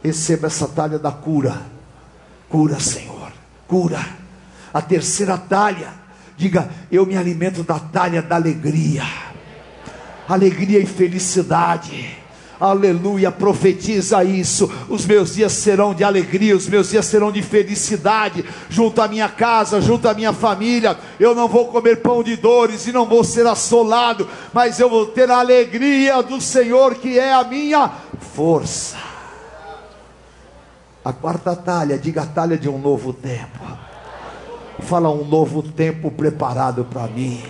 Receba 0.04 0.48
essa 0.48 0.68
talha 0.68 0.98
da 0.98 1.12
cura 1.12 1.75
Cura, 2.50 2.80
Senhor, 2.80 3.32
cura. 3.68 4.06
A 4.74 4.82
terceira 4.82 5.38
talha, 5.38 5.94
diga: 6.38 6.70
Eu 6.92 7.06
me 7.06 7.18
alimento 7.18 7.64
da 7.64 7.80
talha 7.80 8.22
da 8.22 8.36
alegria, 8.36 9.04
alegria 10.28 10.80
e 10.80 10.86
felicidade. 10.86 12.26
Aleluia, 12.60 13.32
profetiza 13.32 14.24
isso. 14.24 14.72
Os 14.88 15.06
meus 15.06 15.36
dias 15.36 15.52
serão 15.52 15.94
de 15.94 16.06
alegria, 16.06 16.56
os 16.56 16.68
meus 16.68 16.90
dias 16.90 17.06
serão 17.06 17.30
de 17.30 17.42
felicidade, 17.42 18.46
junto 18.70 19.02
à 19.02 19.08
minha 19.08 19.28
casa, 19.28 19.82
junto 19.82 20.08
à 20.08 20.14
minha 20.14 20.32
família. 20.32 20.98
Eu 21.20 21.36
não 21.36 21.50
vou 21.50 21.68
comer 21.68 21.98
pão 21.98 22.24
de 22.24 22.38
dores 22.38 22.88
e 22.88 22.94
não 22.94 23.06
vou 23.06 23.26
ser 23.26 23.46
assolado, 23.46 24.28
mas 24.54 24.80
eu 24.80 24.90
vou 24.90 25.06
ter 25.08 25.30
a 25.30 25.40
alegria 25.40 26.22
do 26.24 26.40
Senhor, 26.40 26.96
que 26.96 27.20
é 27.20 27.34
a 27.34 27.44
minha 27.44 27.92
força. 28.34 29.05
A 31.06 31.14
quarta 31.14 31.56
talha, 31.56 32.00
diga 32.00 32.24
a 32.24 32.26
talha 32.26 32.58
de 32.58 32.68
um 32.68 32.80
novo 32.80 33.14
tempo. 33.14 33.60
Fala 34.80 35.08
um 35.12 35.24
novo 35.24 35.62
tempo 35.62 36.10
preparado 36.10 36.84
para 36.84 37.06
mim. 37.06 37.44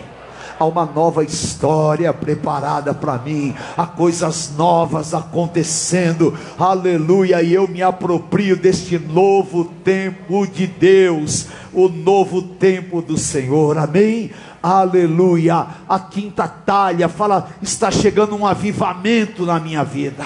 Há 0.59 0.65
uma 0.65 0.85
nova 0.85 1.23
história 1.23 2.11
preparada 2.11 2.93
para 2.93 3.17
mim, 3.17 3.55
há 3.77 3.85
coisas 3.85 4.53
novas 4.57 5.13
acontecendo, 5.13 6.37
aleluia, 6.57 7.41
e 7.41 7.53
eu 7.53 7.67
me 7.67 7.81
aproprio 7.81 8.55
deste 8.55 8.97
novo 8.97 9.65
tempo 9.83 10.45
de 10.47 10.65
Deus, 10.67 11.47
o 11.73 11.89
novo 11.89 12.41
tempo 12.41 13.01
do 13.01 13.17
Senhor, 13.17 13.77
amém? 13.77 14.31
Aleluia, 14.61 15.65
a 15.87 15.99
quinta 15.99 16.47
talha 16.47 17.07
fala: 17.07 17.49
está 17.61 17.89
chegando 17.89 18.35
um 18.35 18.45
avivamento 18.45 19.45
na 19.45 19.59
minha 19.59 19.83
vida 19.83 20.25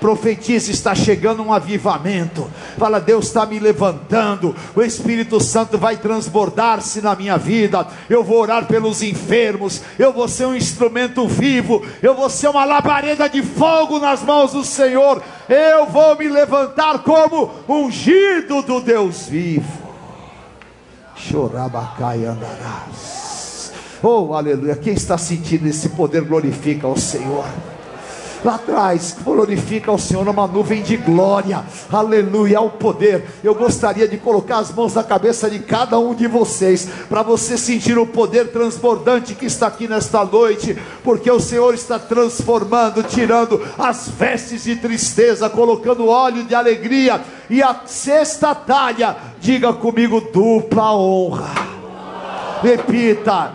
profetiza, 0.00 0.70
está 0.70 0.94
chegando 0.94 1.42
um 1.42 1.52
avivamento. 1.52 2.50
Fala, 2.78 2.98
Deus 2.98 3.26
está 3.26 3.44
me 3.44 3.58
levantando, 3.58 4.56
o 4.74 4.82
Espírito 4.82 5.38
Santo 5.40 5.78
vai 5.78 5.96
transbordar-se 5.98 7.00
na 7.00 7.14
minha 7.14 7.36
vida. 7.36 7.86
Eu 8.08 8.24
vou 8.24 8.40
orar 8.40 8.66
pelos 8.66 9.02
enfermos, 9.02 9.82
eu 9.98 10.12
vou 10.12 10.26
ser 10.26 10.46
um 10.46 10.54
instrumento 10.54 11.28
vivo, 11.28 11.84
eu 12.02 12.14
vou 12.14 12.30
ser 12.30 12.48
uma 12.48 12.64
labareda 12.64 13.28
de 13.28 13.42
fogo 13.42 13.98
nas 13.98 14.22
mãos 14.22 14.52
do 14.52 14.64
Senhor. 14.64 15.22
Eu 15.48 15.86
vou 15.86 16.16
me 16.16 16.28
levantar 16.28 17.00
como 17.00 17.50
ungido 17.68 18.62
do 18.62 18.80
Deus 18.80 19.26
vivo. 19.28 19.90
Chorabacai 21.14 22.24
andarás. 22.24 23.72
Oh, 24.02 24.32
aleluia. 24.32 24.74
Quem 24.74 24.94
está 24.94 25.18
sentindo 25.18 25.68
esse 25.68 25.90
poder 25.90 26.22
glorifica 26.22 26.86
ao 26.86 26.96
Senhor 26.96 27.44
lá 28.44 28.54
atrás, 28.54 29.16
glorifica 29.22 29.90
ao 29.90 29.98
Senhor 29.98 30.24
numa 30.24 30.46
nuvem 30.46 30.82
de 30.82 30.96
glória, 30.96 31.64
aleluia, 31.90 32.58
ao 32.58 32.70
poder. 32.70 33.26
Eu 33.42 33.54
gostaria 33.54 34.08
de 34.08 34.16
colocar 34.16 34.58
as 34.58 34.72
mãos 34.72 34.94
na 34.94 35.04
cabeça 35.04 35.50
de 35.50 35.58
cada 35.58 35.98
um 35.98 36.14
de 36.14 36.26
vocês, 36.26 36.88
para 37.08 37.22
você 37.22 37.58
sentir 37.58 37.98
o 37.98 38.06
poder 38.06 38.48
transbordante 38.48 39.34
que 39.34 39.46
está 39.46 39.66
aqui 39.66 39.86
nesta 39.86 40.24
noite, 40.24 40.76
porque 41.04 41.30
o 41.30 41.40
Senhor 41.40 41.74
está 41.74 41.98
transformando, 41.98 43.02
tirando 43.02 43.60
as 43.78 44.08
vestes 44.08 44.64
de 44.64 44.76
tristeza, 44.76 45.50
colocando 45.50 46.08
óleo 46.08 46.44
de 46.44 46.54
alegria, 46.54 47.20
e 47.48 47.62
a 47.62 47.80
sexta 47.86 48.54
talha, 48.54 49.16
diga 49.40 49.72
comigo, 49.72 50.20
dupla 50.20 50.94
honra. 50.94 51.50
Repita, 52.62 53.52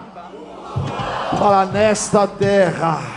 fala 1.37 1.65
nesta 1.65 2.27
terra 2.27 3.14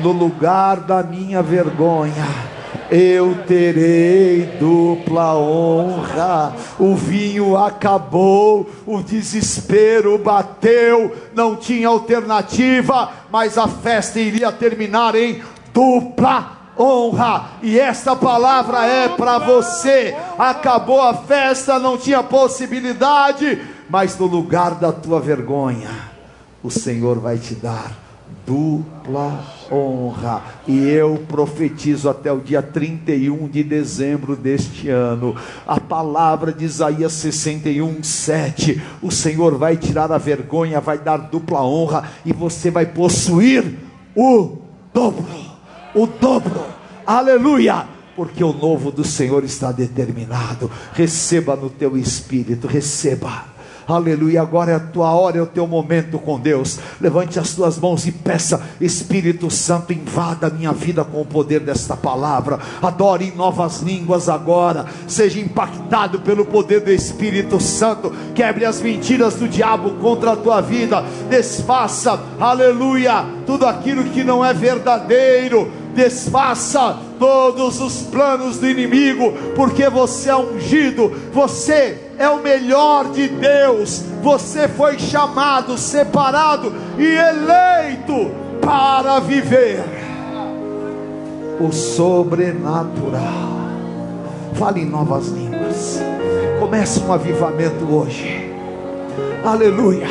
no 0.00 0.12
lugar 0.12 0.80
da 0.80 1.02
minha 1.02 1.42
vergonha. 1.42 2.54
Eu 2.90 3.44
terei 3.46 4.56
dupla 4.58 5.36
honra. 5.36 6.54
O 6.78 6.94
vinho 6.94 7.56
acabou, 7.56 8.68
o 8.86 9.02
desespero 9.02 10.18
bateu, 10.18 11.14
não 11.34 11.56
tinha 11.56 11.88
alternativa, 11.88 13.10
mas 13.30 13.56
a 13.56 13.66
festa 13.66 14.20
iria 14.20 14.52
terminar 14.52 15.14
em 15.14 15.42
dupla 15.72 16.58
honra. 16.78 17.50
E 17.62 17.78
esta 17.78 18.14
palavra 18.14 18.84
é 18.86 19.08
para 19.08 19.38
você. 19.38 20.14
Acabou 20.38 21.00
a 21.00 21.14
festa, 21.14 21.78
não 21.78 21.96
tinha 21.96 22.22
possibilidade, 22.22 23.60
mas 23.88 24.18
no 24.18 24.26
lugar 24.26 24.74
da 24.74 24.92
tua 24.92 25.20
vergonha, 25.20 25.90
o 26.62 26.70
Senhor 26.70 27.18
vai 27.18 27.38
te 27.38 27.54
dar 27.54 28.03
dupla 28.46 29.44
honra. 29.70 30.42
E 30.66 30.88
eu 30.88 31.24
profetizo 31.28 32.08
até 32.08 32.32
o 32.32 32.40
dia 32.40 32.62
31 32.62 33.48
de 33.48 33.62
dezembro 33.62 34.36
deste 34.36 34.88
ano. 34.88 35.34
A 35.66 35.80
palavra 35.80 36.52
de 36.52 36.64
Isaías 36.64 37.12
61, 37.12 38.02
7. 38.02 38.82
O 39.02 39.10
Senhor 39.10 39.56
vai 39.56 39.76
tirar 39.76 40.12
a 40.12 40.18
vergonha, 40.18 40.80
vai 40.80 40.98
dar 40.98 41.16
dupla 41.16 41.62
honra, 41.62 42.04
e 42.24 42.32
você 42.32 42.70
vai 42.70 42.86
possuir 42.86 43.78
o 44.14 44.58
dobro. 44.92 45.26
O 45.94 46.06
dobro. 46.06 46.64
Aleluia 47.06 47.94
porque 48.16 48.44
o 48.44 48.52
novo 48.52 48.92
do 48.92 49.02
Senhor 49.02 49.42
está 49.42 49.72
determinado. 49.72 50.70
Receba 50.92 51.56
no 51.56 51.68
teu 51.68 51.96
espírito, 51.96 52.66
receba. 52.68 53.53
Aleluia. 53.86 54.42
Agora 54.42 54.72
é 54.72 54.74
a 54.74 54.80
tua 54.80 55.12
hora, 55.12 55.38
é 55.38 55.42
o 55.42 55.46
teu 55.46 55.66
momento 55.66 56.18
com 56.18 56.38
Deus. 56.38 56.78
Levante 57.00 57.38
as 57.38 57.52
tuas 57.52 57.78
mãos 57.78 58.06
e 58.06 58.12
peça: 58.12 58.62
Espírito 58.80 59.50
Santo, 59.50 59.92
invada 59.92 60.46
a 60.46 60.50
minha 60.50 60.72
vida 60.72 61.04
com 61.04 61.20
o 61.20 61.26
poder 61.26 61.60
desta 61.60 61.96
palavra. 61.96 62.58
Adore 62.82 63.26
em 63.26 63.36
novas 63.36 63.80
línguas 63.80 64.28
agora. 64.28 64.86
Seja 65.06 65.40
impactado 65.40 66.20
pelo 66.20 66.44
poder 66.44 66.80
do 66.80 66.90
Espírito 66.90 67.60
Santo. 67.60 68.12
Quebre 68.34 68.64
as 68.64 68.80
mentiras 68.80 69.34
do 69.34 69.48
diabo 69.48 69.90
contra 70.00 70.32
a 70.32 70.36
tua 70.36 70.60
vida. 70.60 71.04
Desfaça, 71.28 72.20
aleluia, 72.40 73.24
tudo 73.46 73.66
aquilo 73.66 74.04
que 74.04 74.24
não 74.24 74.44
é 74.44 74.54
verdadeiro. 74.54 75.70
Desfaça 75.94 76.98
todos 77.24 77.80
os 77.80 78.02
planos 78.02 78.58
do 78.58 78.68
inimigo, 78.68 79.32
porque 79.56 79.88
você 79.88 80.28
é 80.28 80.36
ungido, 80.36 81.10
você 81.32 81.98
é 82.18 82.28
o 82.28 82.42
melhor 82.42 83.10
de 83.12 83.28
Deus. 83.28 84.02
Você 84.22 84.68
foi 84.68 84.98
chamado, 84.98 85.78
separado 85.78 86.70
e 86.98 87.06
eleito 87.06 88.30
para 88.60 89.20
viver 89.20 89.82
o 91.58 91.72
sobrenatural. 91.72 93.22
Fale 94.52 94.82
em 94.82 94.86
novas 94.86 95.28
línguas. 95.28 95.98
Comece 96.60 97.00
um 97.00 97.10
avivamento 97.10 97.86
hoje. 97.90 98.52
Aleluia. 99.42 100.08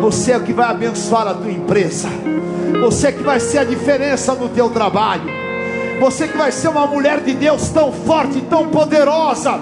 Você 0.00 0.32
é 0.32 0.40
que 0.40 0.54
vai 0.54 0.70
abençoar 0.70 1.28
a 1.28 1.34
tua 1.34 1.50
empresa. 1.50 2.08
Você 2.80 3.08
é 3.08 3.12
que 3.12 3.22
vai 3.22 3.38
ser 3.38 3.58
a 3.58 3.64
diferença 3.64 4.34
no 4.34 4.48
teu 4.48 4.70
trabalho. 4.70 5.51
Você 6.02 6.26
que 6.26 6.36
vai 6.36 6.50
ser 6.50 6.66
uma 6.66 6.84
mulher 6.84 7.20
de 7.20 7.32
Deus 7.32 7.68
tão 7.68 7.92
forte, 7.92 8.40
tão 8.50 8.66
poderosa 8.70 9.56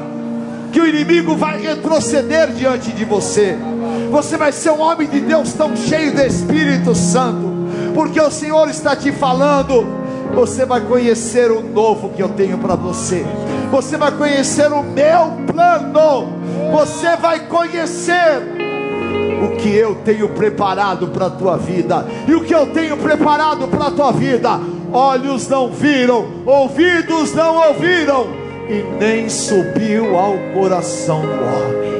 que 0.72 0.80
o 0.80 0.86
inimigo 0.86 1.36
vai 1.36 1.60
retroceder 1.60 2.50
diante 2.52 2.92
de 2.92 3.04
você. 3.04 3.58
Você 4.10 4.38
vai 4.38 4.50
ser 4.50 4.70
um 4.70 4.80
homem 4.80 5.06
de 5.06 5.20
Deus 5.20 5.52
tão 5.52 5.76
cheio 5.76 6.14
do 6.14 6.22
Espírito 6.22 6.94
Santo, 6.94 7.46
porque 7.94 8.18
o 8.18 8.30
Senhor 8.30 8.70
está 8.70 8.96
te 8.96 9.12
falando. 9.12 9.86
Você 10.34 10.64
vai 10.64 10.80
conhecer 10.80 11.50
o 11.50 11.60
novo 11.60 12.08
que 12.08 12.22
eu 12.22 12.30
tenho 12.30 12.56
para 12.56 12.74
você. 12.74 13.22
Você 13.70 13.98
vai 13.98 14.10
conhecer 14.10 14.72
o 14.72 14.82
meu 14.82 15.44
plano. 15.46 16.40
Você 16.72 17.16
vai 17.16 17.40
conhecer 17.40 18.40
o 19.44 19.56
que 19.58 19.68
eu 19.68 19.96
tenho 19.96 20.30
preparado 20.30 21.08
para 21.08 21.26
a 21.26 21.30
tua 21.30 21.58
vida. 21.58 22.06
E 22.26 22.34
o 22.34 22.42
que 22.42 22.54
eu 22.54 22.68
tenho 22.68 22.96
preparado 22.96 23.68
para 23.68 23.88
a 23.88 23.90
tua 23.90 24.10
vida, 24.10 24.58
olhos 24.92 25.48
não 25.48 25.70
viram, 25.70 26.26
ouvidos 26.46 27.34
não 27.34 27.56
ouviram 27.68 28.26
e 28.68 28.84
nem 28.98 29.28
subiu 29.28 30.16
ao 30.16 30.36
coração 30.54 31.22
do 31.22 31.26
homem. 31.26 31.90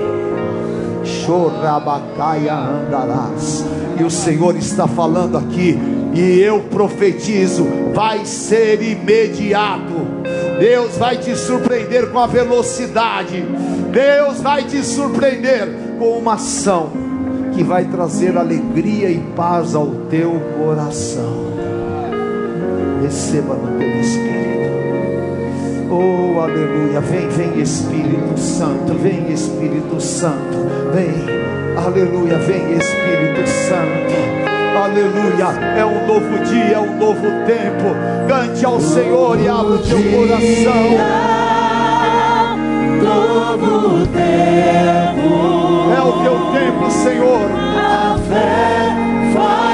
Chorabacaia 1.05 2.55
andarás. 2.55 3.65
E 3.99 4.05
o 4.05 4.11
Senhor 4.11 4.57
está 4.57 4.87
falando 4.87 5.37
aqui, 5.37 5.79
e 6.15 6.41
eu 6.41 6.61
profetizo: 6.61 7.67
vai 7.93 8.25
ser 8.25 8.83
imediato. 8.83 10.11
Deus 10.59 10.97
vai 10.97 11.17
te 11.17 11.35
surpreender 11.35 12.11
com 12.11 12.19
a 12.19 12.27
velocidade. 12.27 13.45
Deus 13.91 14.41
vai 14.41 14.65
te 14.65 14.85
surpreender 14.85 15.69
com 15.99 16.19
uma 16.19 16.35
ação 16.35 16.91
que 17.55 17.65
vai 17.65 17.85
trazer 17.87 18.37
alegria 18.37 19.11
e 19.11 19.19
paz 19.35 19.75
ao 19.75 19.89
teu 20.09 20.41
coração. 20.59 21.50
Receba 23.03 23.55
no 23.55 23.79
teu 23.79 24.01
espírito. 24.01 24.41
Oh, 25.91 26.39
aleluia. 26.39 27.01
Vem, 27.01 27.29
vem 27.29 27.61
Espírito 27.61 28.39
Santo. 28.39 28.95
Vem 28.95 29.33
Espírito 29.33 30.01
Santo. 30.01 30.57
Vem. 30.93 31.25
Aleluia. 31.77 32.39
Vem 32.39 32.73
Espírito 32.77 33.49
Santo. 33.49 34.41
Aleluia. 34.77 35.47
É 35.77 35.85
um 35.85 36.07
novo 36.07 36.39
dia, 36.45 36.75
é 36.75 36.79
um 36.79 36.97
novo 36.97 37.27
tempo. 37.47 37.95
Cante 38.29 38.65
ao 38.65 38.81
Senhor 38.81 39.41
e 39.41 39.49
abra 39.49 39.75
o 39.75 39.79
teu 39.79 39.99
coração. 39.99 40.75
Novo 43.03 44.07
tempo. 44.07 45.41
É 45.97 46.03
o 46.03 46.13
teu 46.23 46.37
tempo, 46.53 46.91
Senhor. 46.91 47.51
A 47.77 48.17
fé 48.29 48.95
faz 49.35 49.70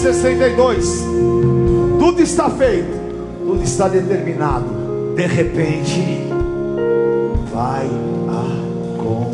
62. 0.00 1.04
Tudo 1.98 2.22
está 2.22 2.48
feito, 2.48 2.98
tudo 3.44 3.62
está 3.62 3.86
determinado. 3.86 4.64
De 5.14 5.26
repente, 5.26 6.26
vai 7.52 7.86
acontecer. 8.26 9.30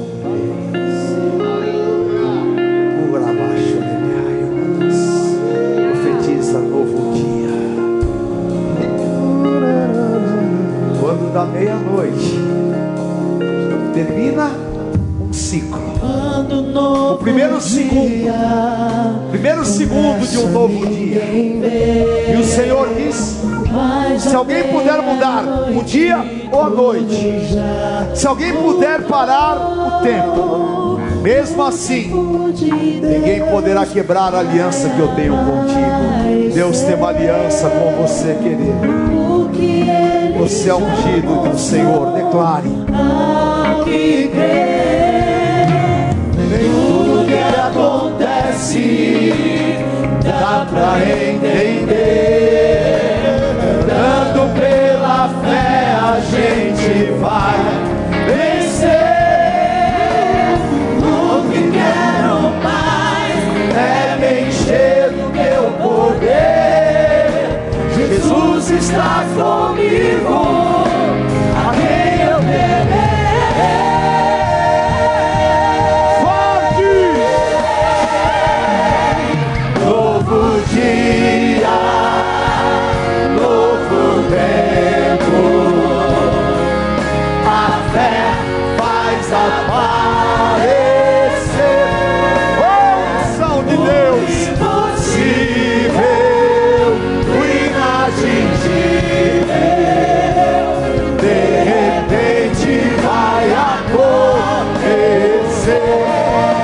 O 2.99 3.13
grabaixo 3.13 3.79
profetiza 5.93 6.59
novo 6.59 7.13
dia. 7.15 7.55
Quando 11.01 11.33
da 11.33 11.45
meia-noite 11.45 12.41
termina 13.95 14.51
um 15.21 15.33
ciclo. 15.33 15.81
O 17.13 17.19
primeiro 17.19 17.61
segundo, 17.61 18.27
primeiro 19.47 19.65
segundo 19.65 20.27
de 20.27 20.39
um 20.39 20.49
novo 20.49 20.87
dia. 20.87 21.23
E 21.23 22.37
o 22.37 22.45
Senhor 22.45 22.89
diz: 22.97 23.41
se 24.19 24.35
alguém 24.35 24.65
puder 24.65 25.01
mudar 25.03 25.45
o 25.71 25.85
dia 25.85 26.19
ou 26.51 26.63
a 26.63 26.69
noite, 26.69 27.33
se 28.13 28.27
alguém 28.27 28.53
puder 28.55 29.03
parar 29.03 29.55
o 29.57 30.03
tempo, 30.03 31.01
mesmo 31.23 31.63
assim, 31.63 32.11
ninguém 33.01 33.41
poderá 33.49 33.87
quebrar 33.87 34.35
a 34.35 34.41
aliança 34.41 34.89
que 34.89 34.99
eu 34.99 35.15
tenho 35.15 35.37
contigo. 35.37 36.53
Deus 36.53 36.81
tem 36.81 36.97
uma 36.97 37.11
aliança 37.11 37.71
com 37.71 38.03
você, 38.03 38.35
querido. 38.43 39.07
Você 40.39 40.69
é 40.69 40.75
ungido 40.75 41.51
do 41.51 41.59
Senhor, 41.59 42.13
declare. 42.13 42.69
Acontece 48.57 49.85
dá 50.25 50.66
pra 50.69 50.99
entender. 51.01 51.92
Dando 53.87 54.49
pela 54.59 55.29
fé 55.45 55.95
a 56.01 56.21
gente 56.21 57.12
vai 57.21 57.61
vencer. 58.27 58.97
O 60.99 61.05
que 61.51 61.62
quero 61.71 62.37
mais 62.64 63.38
é 63.77 64.16
me 64.19 64.33
encher 64.49 65.11
do 65.11 65.27
meu 65.31 65.64
poder. 65.73 67.27
Jesus 67.95 68.71
está 68.71 69.25
comigo. 69.35 70.56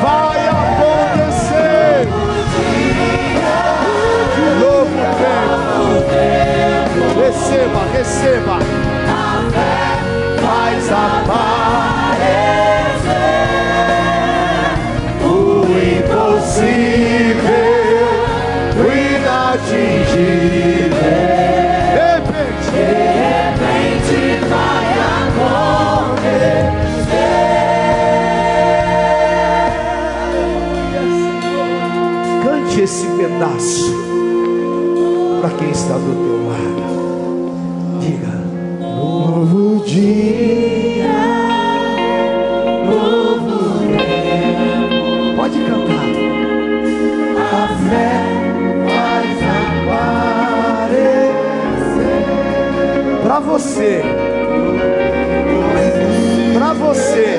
Vai 0.03 0.49
acontecer. 0.49 2.09
Novo 4.61 6.03
tempo. 6.09 7.21
Receba, 7.21 7.83
receba. 7.93 8.72
Pedaço 33.43 33.93
para 35.41 35.51
quem 35.51 35.71
está 35.71 35.95
do 35.95 36.15
teu 36.15 36.47
lado. 36.47 36.83
Diga. 38.01 38.33
Novo 38.81 39.85
dia, 39.85 41.09
novo 42.87 43.59
Pode 45.37 45.59
cantar. 45.59 46.13
a 47.41 47.67
fé 47.91 48.13
faz 48.87 49.43
aparecer. 50.71 51.33
Para 53.25 53.39
você. 53.41 54.03
Para 56.55 56.73
você. 56.75 57.32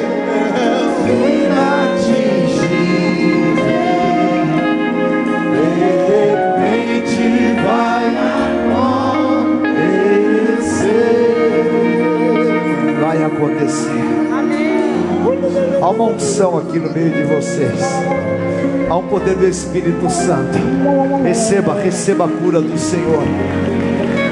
Acontecer. 13.43 13.89
Há 15.81 15.89
uma 15.89 16.05
unção 16.05 16.57
aqui 16.57 16.79
no 16.79 16.91
meio 16.91 17.11
de 17.11 17.23
vocês. 17.23 17.79
Há 18.89 18.97
um 18.97 19.07
poder 19.07 19.35
do 19.35 19.47
Espírito 19.47 20.09
Santo. 20.09 20.57
Receba, 21.23 21.73
receba 21.75 22.25
a 22.25 22.27
cura 22.27 22.61
do 22.61 22.77
Senhor. 22.77 23.23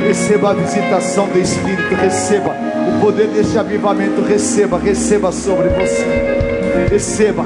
Receba 0.08 0.52
a 0.52 0.54
visitação 0.54 1.28
do 1.28 1.39
Espírito. 1.39 1.93
Receba 1.95 2.56
o 2.88 3.02
poder 3.02 3.28
deste 3.28 3.58
avivamento. 3.58 4.21
Receba, 4.21 4.78
receba 4.78 5.32
sobre 5.32 5.69
você. 5.69 6.06
Receba, 6.89 7.45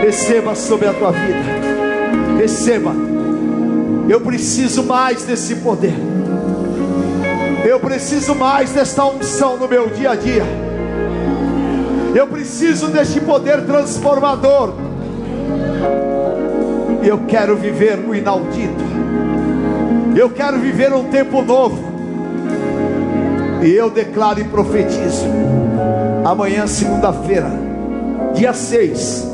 receba 0.00 0.54
sobre 0.54 0.88
a 0.88 0.92
tua 0.92 1.12
vida. 1.12 2.38
Receba. 2.38 2.94
Eu 4.08 4.20
preciso 4.22 4.82
mais 4.84 5.24
desse 5.24 5.56
poder. 5.56 6.07
Eu 7.78 7.82
preciso 7.82 8.34
mais 8.34 8.72
desta 8.72 9.04
unção 9.04 9.56
no 9.56 9.68
meu 9.68 9.86
dia 9.86 10.10
a 10.10 10.16
dia. 10.16 10.42
Eu 12.12 12.26
preciso 12.26 12.88
deste 12.88 13.20
poder 13.20 13.64
transformador. 13.66 14.74
Eu 17.04 17.20
quero 17.28 17.54
viver 17.54 18.00
o 18.00 18.12
inaudito. 18.12 18.82
Eu 20.16 20.28
quero 20.28 20.58
viver 20.58 20.92
um 20.92 21.04
tempo 21.04 21.40
novo. 21.40 21.80
E 23.62 23.70
eu 23.70 23.88
declaro 23.90 24.40
e 24.40 24.44
profetizo. 24.44 25.26
Amanhã, 26.24 26.66
segunda-feira, 26.66 27.52
dia 28.34 28.52
6, 28.52 29.24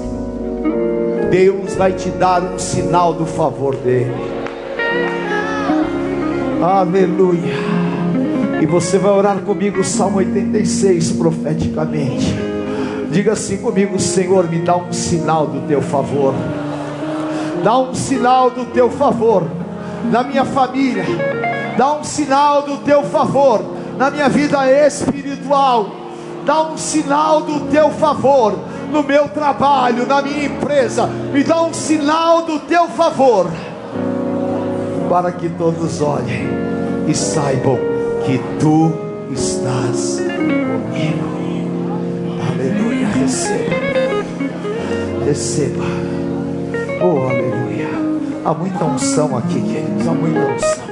Deus 1.31 1.75
vai 1.77 1.93
te 1.93 2.11
dar 2.11 2.43
um 2.43 2.59
sinal 2.59 3.15
do 3.15 3.25
favor 3.25 3.75
dele. 3.75 4.13
Aleluia. 6.63 7.74
E 8.65 8.67
você 8.67 8.97
vai 8.97 9.13
orar 9.13 9.41
comigo 9.41 9.83
o 9.83 9.85
Salmo 9.85 10.17
86 10.17 11.13
profeticamente. 11.13 12.35
Diga 13.11 13.33
assim 13.33 13.59
comigo, 13.59 14.01
Senhor, 14.01 14.49
me 14.49 14.61
dá 14.61 14.75
um 14.75 14.91
sinal 14.91 15.47
do 15.47 15.69
teu 15.69 15.83
favor. 15.83 16.33
Dá 17.63 17.79
um 17.79 17.93
sinal 17.93 18.49
do 18.49 18.65
teu 18.65 18.89
favor 18.89 19.47
na 20.11 20.23
minha 20.23 20.47
família. 20.47 21.05
Dá 21.77 21.93
um 21.93 22.03
sinal 22.03 22.63
do 22.63 22.79
teu 22.79 23.03
favor 23.03 23.63
na 23.99 24.11
minha 24.11 24.31
vida 24.31 24.67
espiritual. 24.87 25.91
Dá 26.47 26.63
um 26.63 26.79
sinal 26.79 27.43
do 27.43 27.71
teu 27.71 27.91
favor 27.91 28.59
no 28.91 29.03
meu 29.03 29.29
trabalho, 29.29 30.07
na 30.07 30.23
minha 30.23 30.47
empresa. 30.47 31.07
Me 31.07 31.45
dá 31.45 31.61
um 31.61 31.75
sinal 31.75 32.47
do 32.47 32.61
teu 32.61 32.89
favor 32.89 33.47
para 35.11 35.31
que 35.33 35.51
todos 35.51 36.01
olhem 36.01 36.49
e 37.07 37.15
saibam 37.15 37.94
que 38.25 38.39
tu 38.59 38.93
estás 39.33 40.21
comigo. 40.37 41.35
Aleluia, 42.51 43.09
receba, 43.09 43.77
receba. 45.27 45.85
Oh, 47.03 47.29
aleluia. 47.29 47.89
Há 48.45 48.55
muita 48.55 48.85
unção 48.85 49.37
aqui, 49.37 49.61
queridos, 49.61 50.09
há 50.09 50.13
muita 50.13 50.41
unção. 50.41 50.85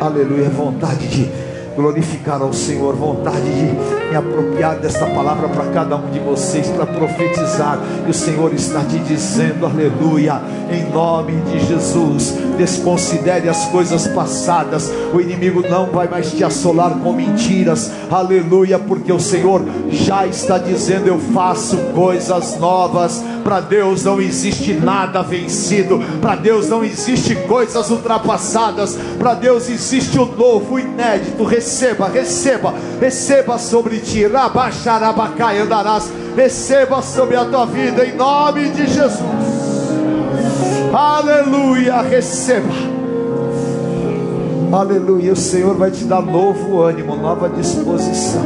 Aleluia, 0.00 0.50
vontade 0.50 1.06
de 1.08 1.30
glorificar 1.76 2.40
ao 2.40 2.52
Senhor, 2.52 2.94
vontade 2.94 3.42
de 3.42 4.10
me 4.10 4.16
apropriar 4.16 4.76
desta 4.76 5.06
palavra 5.06 5.48
para 5.48 5.66
cada 5.66 5.96
um 5.96 6.10
de 6.10 6.18
vocês, 6.18 6.68
para 6.68 6.86
profetizar. 6.86 7.78
E 8.06 8.10
o 8.10 8.14
Senhor 8.14 8.52
está 8.52 8.80
te 8.84 8.98
dizendo, 8.98 9.66
aleluia, 9.66 10.40
em 10.70 10.90
nome 10.92 11.32
de 11.50 11.66
Jesus. 11.66 12.34
Desconsidere 12.56 13.48
as 13.48 13.66
coisas 13.66 14.06
passadas, 14.08 14.90
o 15.14 15.20
inimigo 15.20 15.62
não 15.68 15.86
vai 15.86 16.08
mais 16.08 16.32
te 16.32 16.44
assolar 16.44 16.90
com 16.98 17.12
mentiras, 17.12 17.90
aleluia, 18.10 18.78
porque 18.78 19.12
o 19.12 19.20
Senhor 19.20 19.62
já 19.90 20.26
está 20.26 20.58
dizendo: 20.58 21.06
Eu 21.06 21.18
faço 21.18 21.76
coisas 21.94 22.58
novas. 22.58 23.22
Para 23.42 23.60
Deus 23.60 24.04
não 24.04 24.20
existe 24.20 24.72
nada 24.72 25.22
vencido, 25.22 26.00
para 26.20 26.36
Deus 26.36 26.68
não 26.68 26.84
existe 26.84 27.34
coisas 27.34 27.90
ultrapassadas, 27.90 28.96
para 29.18 29.34
Deus 29.34 29.68
existe 29.68 30.18
o 30.18 30.26
novo, 30.26 30.74
o 30.74 30.78
inédito. 30.78 31.44
Receba, 31.44 32.08
receba, 32.08 32.72
receba 33.00 33.58
sobre 33.58 33.98
ti, 33.98 34.26
Rabaxarabacai 34.26 35.60
andarás, 35.60 36.10
receba 36.36 37.02
sobre 37.02 37.36
a 37.36 37.44
tua 37.44 37.66
vida, 37.66 38.06
em 38.06 38.14
nome 38.14 38.70
de 38.70 38.86
Jesus. 38.86 39.22
Aleluia, 40.92 42.02
receba. 42.02 42.92
Aleluia, 44.72 45.32
o 45.32 45.36
Senhor 45.36 45.74
vai 45.74 45.90
te 45.90 46.04
dar 46.04 46.22
novo 46.22 46.80
ânimo, 46.80 47.14
nova 47.16 47.48
disposição. 47.48 48.42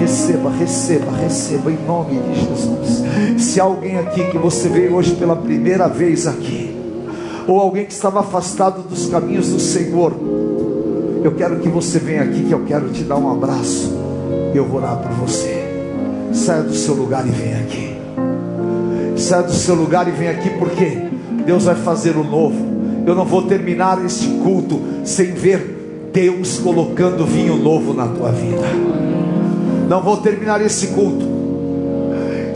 Receba, 0.00 0.50
receba, 0.50 1.12
receba 1.12 1.70
em 1.70 1.78
nome 1.86 2.20
de 2.20 2.34
Jesus. 2.40 3.07
Se 3.58 3.62
há 3.62 3.64
alguém 3.64 3.98
aqui 3.98 4.22
que 4.30 4.38
você 4.38 4.68
veio 4.68 4.94
hoje 4.94 5.16
pela 5.16 5.34
primeira 5.34 5.88
vez 5.88 6.28
aqui, 6.28 6.76
ou 7.44 7.58
alguém 7.58 7.86
que 7.86 7.92
estava 7.92 8.20
afastado 8.20 8.88
dos 8.88 9.06
caminhos 9.06 9.48
do 9.48 9.58
Senhor, 9.58 10.14
eu 11.24 11.32
quero 11.32 11.56
que 11.56 11.68
você 11.68 11.98
venha 11.98 12.22
aqui, 12.22 12.44
que 12.44 12.52
eu 12.52 12.64
quero 12.64 12.88
te 12.90 13.02
dar 13.02 13.16
um 13.16 13.28
abraço. 13.28 13.92
Eu 14.54 14.64
vou 14.64 14.80
orar 14.80 14.98
por 14.98 15.10
você. 15.10 15.60
Saia 16.32 16.62
do 16.62 16.72
seu 16.72 16.94
lugar 16.94 17.26
e 17.26 17.30
venha 17.30 17.58
aqui. 17.58 17.96
Saia 19.20 19.42
do 19.42 19.52
seu 19.52 19.74
lugar 19.74 20.06
e 20.06 20.12
venha 20.12 20.30
aqui, 20.30 20.50
porque 20.50 21.08
Deus 21.44 21.64
vai 21.64 21.74
fazer 21.74 22.16
o 22.16 22.22
novo. 22.22 22.64
Eu 23.04 23.16
não 23.16 23.24
vou 23.24 23.42
terminar 23.42 24.04
este 24.04 24.28
culto 24.28 24.78
sem 25.04 25.32
ver 25.32 26.10
Deus 26.12 26.60
colocando 26.60 27.26
vinho 27.26 27.56
novo 27.56 27.92
na 27.92 28.06
tua 28.06 28.30
vida. 28.30 28.68
Não 29.88 30.00
vou 30.00 30.18
terminar 30.18 30.64
esse 30.64 30.86
culto 30.86 31.37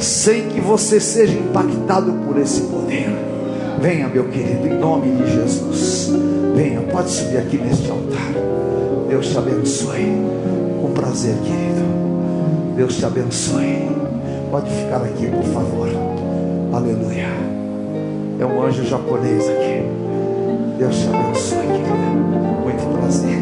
sem 0.03 0.49
que 0.49 0.61
você 0.61 0.99
seja 1.01 1.39
impactado 1.39 2.13
por 2.27 2.39
esse 2.39 2.63
poder. 2.63 3.09
Venha, 3.81 4.09
meu 4.09 4.29
querido, 4.29 4.67
em 4.67 4.79
nome 4.79 5.11
de 5.17 5.33
Jesus. 5.33 6.11
Venha, 6.55 6.81
pode 6.83 7.11
subir 7.11 7.39
aqui 7.39 7.59
neste 7.59 7.91
altar. 7.91 8.33
Deus 9.09 9.29
te 9.29 9.39
abençoe. 9.39 10.07
Um 10.83 10.93
prazer, 10.95 11.35
querido. 11.37 11.83
Deus 12.77 12.97
te 12.97 13.05
abençoe. 13.05 13.91
Pode 14.51 14.71
ficar 14.71 15.03
aqui, 15.03 15.27
por 15.27 15.45
favor. 15.45 15.89
Aleluia. 16.73 17.29
É 18.41 18.47
um 18.47 18.63
anjo 18.63 18.85
japonês 18.85 19.49
aqui. 19.49 19.83
Deus 20.79 20.97
te 20.97 21.09
abençoe, 21.09 21.59
querida. 21.59 21.95
Muito 22.63 22.99
prazer. 22.99 23.39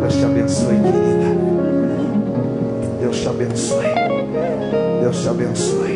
Deus 0.00 0.14
te 0.14 0.24
abençoe, 0.24 0.76
querida. 0.76 1.34
Deus 3.00 3.20
te 3.20 3.28
abençoe. 3.28 3.84
Deus 5.02 5.22
te 5.22 5.28
abençoe. 5.28 5.93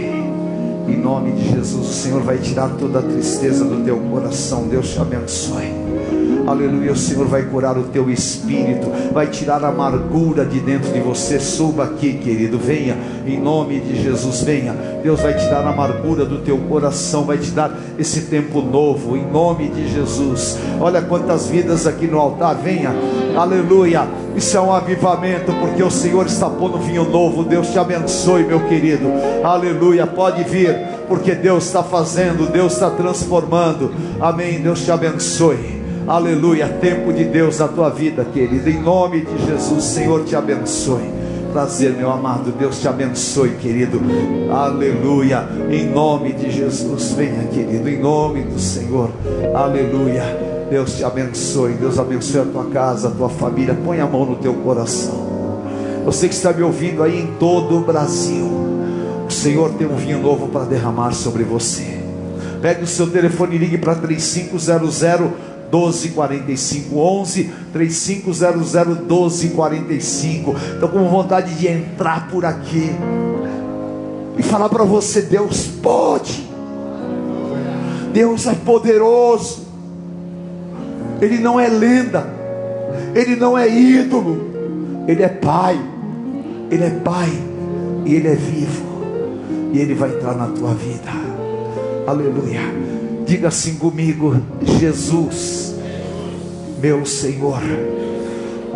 Em 0.89 0.97
nome 0.97 1.33
de 1.33 1.51
Jesus, 1.51 1.87
o 1.87 1.93
Senhor 1.93 2.23
vai 2.23 2.39
tirar 2.39 2.71
toda 2.71 3.01
a 3.01 3.03
tristeza 3.03 3.65
do 3.65 3.85
teu 3.85 3.99
coração. 3.99 4.67
Deus 4.69 4.89
te 4.89 4.99
abençoe. 4.99 5.89
Aleluia, 6.49 6.93
o 6.93 6.97
Senhor 6.97 7.27
vai 7.27 7.43
curar 7.43 7.77
o 7.77 7.83
teu 7.85 8.09
espírito, 8.09 8.91
vai 9.13 9.27
tirar 9.27 9.63
a 9.63 9.69
amargura 9.69 10.47
de 10.47 10.59
dentro 10.61 10.91
de 10.91 10.99
você. 10.99 11.39
Suba 11.39 11.85
aqui, 11.85 12.15
querido, 12.15 12.59
venha, 12.59 12.97
em 13.27 13.39
nome 13.39 13.79
de 13.81 14.03
Jesus, 14.03 14.41
venha. 14.41 14.73
Deus 15.03 15.21
vai 15.21 15.37
tirar 15.37 15.67
a 15.67 15.69
amargura 15.69 16.25
do 16.25 16.39
teu 16.39 16.57
coração, 16.57 17.25
vai 17.25 17.37
te 17.37 17.51
dar 17.51 17.71
esse 17.99 18.23
tempo 18.23 18.63
novo, 18.63 19.15
em 19.15 19.31
nome 19.31 19.69
de 19.69 19.93
Jesus. 19.93 20.57
Olha 20.81 21.03
quantas 21.03 21.49
vidas 21.49 21.87
aqui 21.87 22.07
no 22.07 22.19
altar, 22.19 22.55
venha, 22.55 22.95
aleluia. 23.37 24.09
Isso 24.39 24.57
é 24.57 24.61
um 24.61 24.73
avivamento, 24.73 25.53
porque 25.55 25.83
o 25.83 25.91
Senhor 25.91 26.25
está 26.27 26.49
pondo 26.49 26.79
vinho 26.79 27.03
novo. 27.03 27.43
Deus 27.43 27.71
te 27.71 27.79
abençoe, 27.79 28.45
meu 28.45 28.61
querido, 28.69 29.11
aleluia. 29.43 30.07
Pode 30.07 30.45
vir, 30.45 30.79
porque 31.09 31.35
Deus 31.35 31.65
está 31.67 31.83
fazendo, 31.83 32.49
Deus 32.49 32.75
está 32.75 32.89
transformando, 32.89 33.93
amém. 34.21 34.61
Deus 34.61 34.85
te 34.85 34.93
abençoe. 34.93 35.83
Aleluia, 36.07 36.69
tempo 36.69 37.13
de 37.13 37.25
Deus 37.25 37.59
na 37.59 37.67
tua 37.67 37.91
vida, 37.91 38.25
querido. 38.33 38.71
Em 38.71 38.81
nome 38.81 39.23
de 39.23 39.45
Jesus, 39.45 39.83
Senhor 39.83 40.23
te 40.23 40.37
abençoe. 40.37 41.11
Prazer, 41.53 41.95
meu 41.95 42.09
amado. 42.09 42.53
Deus 42.53 42.81
te 42.81 42.87
abençoe, 42.87 43.57
querido. 43.61 44.01
Aleluia. 44.53 45.49
Em 45.69 45.85
nome 45.85 46.33
de 46.33 46.49
Jesus, 46.49 47.11
venha, 47.11 47.43
querido. 47.53 47.89
Em 47.89 47.99
nome 47.99 48.43
do 48.43 48.61
Senhor. 48.61 49.11
Aleluia. 49.53 50.48
Deus 50.71 50.97
te 50.97 51.05
abençoe. 51.05 51.73
Deus 51.75 51.99
abençoe 51.99 52.41
a 52.41 52.45
tua 52.45 52.67
casa, 52.67 53.09
a 53.09 53.11
tua 53.11 53.29
família. 53.29 53.75
Põe 53.85 54.01
a 54.01 54.07
mão 54.07 54.25
no 54.25 54.37
teu 54.37 54.55
coração. 54.55 55.29
Você 56.05 56.29
que 56.29 56.35
está 56.35 56.53
me 56.53 56.63
ouvindo 56.63 57.03
aí 57.03 57.21
em 57.21 57.27
todo 57.39 57.79
o 57.79 57.81
Brasil. 57.81 58.47
O 59.27 59.31
Senhor 59.31 59.71
tem 59.75 59.87
um 59.87 59.97
vinho 59.97 60.23
novo 60.23 60.49
para 60.49 60.65
derramar 60.65 61.13
sobre 61.13 61.45
você. 61.45 61.99
Pegue 62.63 62.85
o 62.85 62.87
seu 62.87 63.09
telefone 63.11 63.57
e 63.57 63.59
ligue 63.59 63.79
para 63.79 63.95
3500 63.95 64.69
1245 65.71 66.99
11 66.99 67.51
3500 67.73 68.73
1245. 68.73 70.57
Estou 70.75 70.89
com 70.89 71.09
vontade 71.09 71.55
de 71.55 71.69
entrar 71.69 72.29
por 72.29 72.45
aqui 72.45 72.91
e 74.39 74.43
falar 74.43 74.69
para 74.69 74.85
você: 74.85 75.23
Deus 75.23 75.67
pode, 75.83 76.49
Deus 78.13 78.47
é 78.47 78.55
poderoso, 78.55 79.68
Ele 81.21 81.39
não 81.39 81.59
é 81.59 81.69
lenda, 81.69 82.27
Ele 83.15 83.37
não 83.37 83.57
é 83.57 83.69
ídolo, 83.69 85.05
Ele 85.07 85.23
é 85.23 85.29
Pai, 85.29 85.79
Ele 86.71 86.85
é 86.85 86.91
Pai. 86.91 87.31
E 88.07 88.15
Ele 88.15 88.29
é 88.29 88.35
vivo, 88.35 88.87
e 89.71 89.79
Ele 89.81 89.93
vai 89.93 90.09
entrar 90.09 90.35
na 90.35 90.47
tua 90.47 90.73
vida, 90.73 91.11
aleluia. 92.07 92.61
Diga 93.27 93.49
assim 93.49 93.75
comigo: 93.75 94.35
Jesus, 94.63 95.75
meu 96.81 97.05
Senhor, 97.05 97.61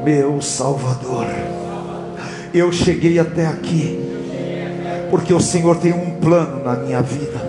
meu 0.05 0.43
Salvador. 0.43 1.27
Eu 2.53 2.71
cheguei 2.71 3.19
até 3.19 3.47
aqui, 3.47 3.99
porque 5.11 5.33
o 5.33 5.41
Senhor 5.41 5.79
tem 5.79 5.95
um 5.95 6.11
plano 6.21 6.63
na 6.63 6.75
minha 6.75 7.01
vida, 7.01 7.41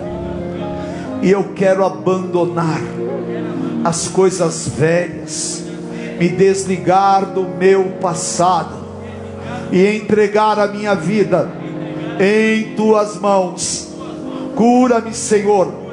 e 1.24 1.30
eu 1.30 1.52
quero 1.54 1.84
abandonar 1.84 2.80
as 3.82 4.06
coisas 4.06 4.68
velhas, 4.68 5.64
me 6.20 6.28
desligar 6.28 7.26
do 7.26 7.42
meu 7.42 7.96
passado 8.00 8.76
e 9.72 9.96
entregar 9.96 10.60
a 10.60 10.68
minha 10.68 10.94
vida 10.94 11.50
em 12.20 12.76
tuas 12.76 13.18
mãos. 13.18 13.88
Cura-me, 14.54 15.12
Senhor 15.12 15.84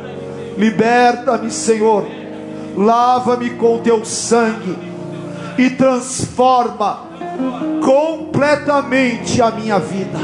Liberta-me, 0.57 1.49
Senhor. 1.49 2.05
Lava-me 2.75 3.51
com 3.51 3.79
teu 3.79 4.05
sangue 4.05 4.77
e 5.57 5.69
transforma 5.71 6.99
completamente 7.83 9.41
a 9.41 9.51
minha 9.51 9.79
vida. 9.79 10.19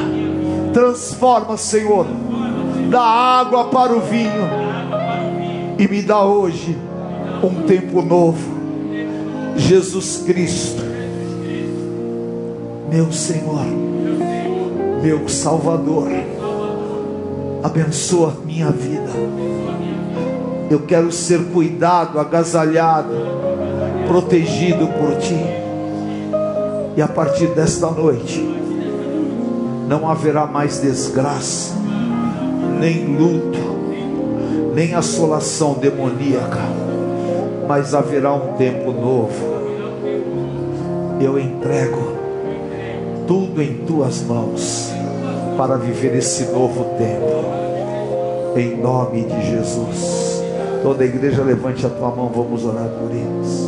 Transforma, 0.74 1.58
Senhor, 1.58 2.06
da 2.90 3.02
água 3.02 3.66
para 3.66 3.94
o 3.94 4.00
vinho 4.00 4.48
e 5.78 5.88
me 5.88 6.02
dá 6.02 6.24
hoje 6.24 6.78
um 7.44 7.64
tempo 7.64 8.02
novo. 8.02 8.58
Jesus 9.56 10.24
Cristo, 10.26 10.84
meu 12.90 13.12
Senhor, 13.12 13.66
meu 15.02 15.28
Salvador, 15.28 16.10
abençoa 17.64 18.36
minha 18.46 18.70
vida 18.72 19.48
eu 20.70 20.80
quero 20.82 21.12
ser 21.12 21.46
cuidado, 21.46 22.20
agasalhado, 22.20 23.10
protegido 24.08 24.88
por 24.88 25.16
ti. 25.18 25.40
E 26.96 27.02
a 27.02 27.08
partir 27.08 27.48
desta 27.48 27.90
noite, 27.90 28.44
não 29.88 30.10
haverá 30.10 30.46
mais 30.46 30.80
desgraça, 30.80 31.74
nem 32.80 33.06
luto, 33.18 33.60
nem 34.78 34.94
assolação 34.94 35.74
demoníaca, 35.74 36.62
mas 37.68 37.96
haverá 37.96 38.32
um 38.32 38.54
tempo 38.58 38.92
novo. 38.92 39.34
Eu 41.20 41.40
entrego 41.40 42.14
tudo 43.26 43.60
em 43.60 43.74
tuas 43.88 44.22
mãos 44.22 44.92
para 45.58 45.78
viver 45.78 46.16
esse 46.16 46.44
novo 46.52 46.96
tempo, 46.96 48.56
em 48.56 48.78
nome 48.78 49.24
de 49.24 49.50
Jesus. 49.50 50.44
Toda 50.84 51.04
a 51.04 51.08
igreja 51.08 51.42
levante 51.42 51.84
a 51.84 51.90
tua 51.90 52.12
mão, 52.12 52.30
vamos 52.30 52.64
orar 52.64 52.88
por 52.88 53.10
eles. 53.10 53.68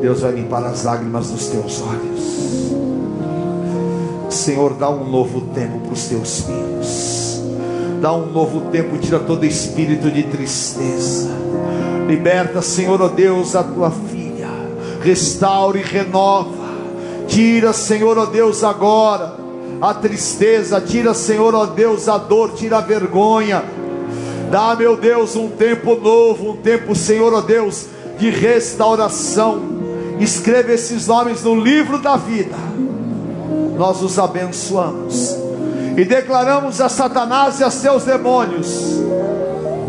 Deus 0.00 0.20
vai 0.20 0.30
limpar 0.30 0.64
as 0.64 0.84
lágrimas 0.84 1.32
dos 1.32 1.48
teus 1.48 1.82
olhos. 1.82 2.70
Senhor, 4.32 4.74
dá 4.74 4.88
um 4.88 5.10
novo 5.10 5.40
tempo 5.52 5.80
para 5.80 5.92
os 5.92 6.04
teus 6.04 6.42
filhos. 6.42 7.16
Dá 8.00 8.12
um 8.12 8.26
novo 8.26 8.65
tempo, 8.76 8.98
tira 8.98 9.18
todo 9.18 9.46
espírito 9.46 10.10
de 10.10 10.24
tristeza. 10.24 11.30
Liberta, 12.06 12.60
Senhor, 12.60 13.00
ó 13.00 13.08
Deus, 13.08 13.56
a 13.56 13.62
tua 13.62 13.90
filha. 13.90 14.48
Restaura 15.02 15.78
e 15.78 15.82
renova. 15.82 16.66
Tira, 17.26 17.72
Senhor, 17.72 18.18
ó 18.18 18.26
Deus, 18.26 18.62
agora 18.62 19.34
a 19.80 19.94
tristeza. 19.94 20.78
Tira, 20.78 21.14
Senhor, 21.14 21.54
ó 21.54 21.64
Deus, 21.64 22.06
a 22.06 22.18
dor. 22.18 22.52
Tira 22.52 22.76
a 22.76 22.80
vergonha. 22.82 23.64
Dá, 24.50 24.76
meu 24.76 24.94
Deus, 24.94 25.34
um 25.36 25.48
tempo 25.48 25.96
novo. 25.96 26.50
Um 26.50 26.56
tempo, 26.56 26.94
Senhor, 26.94 27.32
ó 27.32 27.40
Deus, 27.40 27.86
de 28.18 28.28
restauração. 28.28 29.62
Escreva 30.20 30.72
esses 30.72 31.06
nomes 31.06 31.42
no 31.42 31.58
livro 31.58 31.98
da 31.98 32.16
vida. 32.16 32.56
Nós 33.78 34.02
os 34.02 34.18
abençoamos 34.18 35.35
e 35.96 36.04
declaramos 36.04 36.80
a 36.80 36.88
Satanás 36.88 37.58
e 37.58 37.64
a 37.64 37.70
seus 37.70 38.04
demônios: 38.04 39.00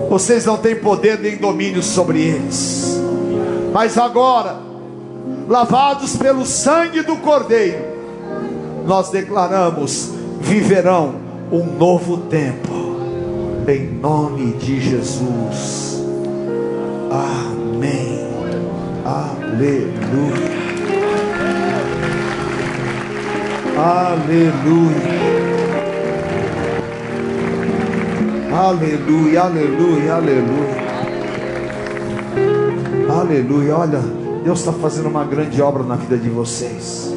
vocês 0.09 0.45
não 0.45 0.57
têm 0.57 0.75
poder 0.75 1.19
nem 1.19 1.35
domínio 1.35 1.83
sobre 1.83 2.21
eles, 2.21 2.97
mas 3.73 3.97
agora, 3.97 4.55
lavados 5.47 6.15
pelo 6.15 6.45
sangue 6.45 7.01
do 7.01 7.17
Cordeiro, 7.17 7.83
nós 8.85 9.09
declaramos: 9.09 10.11
viverão 10.39 11.15
um 11.51 11.65
novo 11.65 12.17
tempo, 12.17 12.97
em 13.67 13.85
nome 13.85 14.53
de 14.53 14.79
Jesus. 14.79 16.01
Amém. 17.11 18.27
Aleluia. 19.03 20.57
Aleluia. 23.77 25.36
Aleluia, 28.57 29.43
aleluia, 29.43 30.15
aleluia. 30.15 30.77
Aleluia. 33.07 33.77
Olha, 33.77 33.99
Deus 34.43 34.57
está 34.57 34.73
fazendo 34.73 35.09
uma 35.09 35.23
grande 35.23 35.61
obra 35.61 35.83
na 35.83 35.95
vida 35.95 36.17
de 36.17 36.27
vocês. 36.27 37.13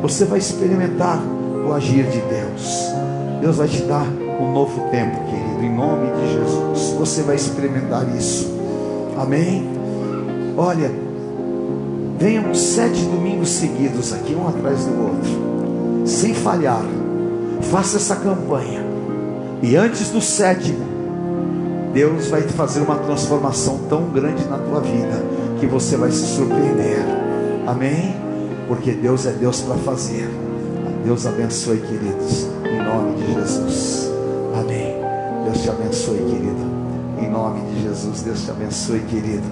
Você 0.00 0.24
vai 0.24 0.38
experimentar 0.38 1.20
o 1.68 1.74
agir 1.74 2.04
de 2.04 2.18
Deus. 2.22 2.86
Deus 3.42 3.58
vai 3.58 3.68
te 3.68 3.82
dar 3.82 4.06
um 4.40 4.54
novo 4.54 4.80
tempo, 4.90 5.18
querido, 5.26 5.64
em 5.64 5.76
nome 5.76 6.06
de 6.12 6.32
Jesus. 6.32 6.94
Você 6.98 7.20
vai 7.20 7.36
experimentar 7.36 8.08
isso. 8.16 8.50
Amém? 9.18 9.68
Olha, 10.56 10.90
venham 12.18 12.54
sete 12.54 13.02
domingos 13.02 13.50
seguidos 13.50 14.14
aqui, 14.14 14.34
um 14.34 14.48
atrás 14.48 14.82
do 14.86 14.98
outro, 14.98 16.06
sem 16.06 16.32
falhar. 16.32 16.86
Faça 17.70 17.98
essa 17.98 18.16
campanha. 18.16 18.81
E 19.62 19.76
antes 19.76 20.10
do 20.10 20.20
sétimo, 20.20 20.84
Deus 21.94 22.26
vai 22.26 22.42
fazer 22.42 22.80
uma 22.80 22.96
transformação 22.96 23.78
tão 23.88 24.10
grande 24.10 24.44
na 24.46 24.58
tua 24.58 24.80
vida 24.80 25.24
que 25.60 25.66
você 25.66 25.96
vai 25.96 26.10
se 26.10 26.26
surpreender. 26.26 26.98
Amém? 27.66 28.16
Porque 28.66 28.90
Deus 28.90 29.24
é 29.24 29.30
Deus 29.30 29.60
para 29.60 29.76
fazer. 29.76 30.28
Deus 31.04 31.26
abençoe, 31.26 31.78
queridos, 31.78 32.46
em 32.64 32.82
nome 32.82 33.16
de 33.16 33.34
Jesus. 33.34 34.10
Amém. 34.58 34.96
Deus 35.44 35.62
te 35.62 35.70
abençoe, 35.70 36.18
querido. 36.18 36.72
Em 37.20 37.30
nome 37.30 37.60
de 37.72 37.82
Jesus, 37.82 38.22
Deus 38.22 38.42
te 38.42 38.50
abençoe, 38.50 39.00
querido. 39.00 39.46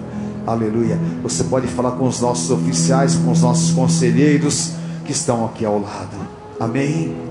Aleluia. 0.46 0.98
Você 1.22 1.44
pode 1.44 1.68
falar 1.68 1.92
com 1.92 2.08
os 2.08 2.20
nossos 2.20 2.50
oficiais, 2.50 3.14
com 3.14 3.30
os 3.30 3.42
nossos 3.42 3.72
conselheiros 3.72 4.72
que 5.04 5.12
estão 5.12 5.44
aqui 5.44 5.64
ao 5.64 5.78
lado. 5.78 6.16
Amém. 6.58 7.29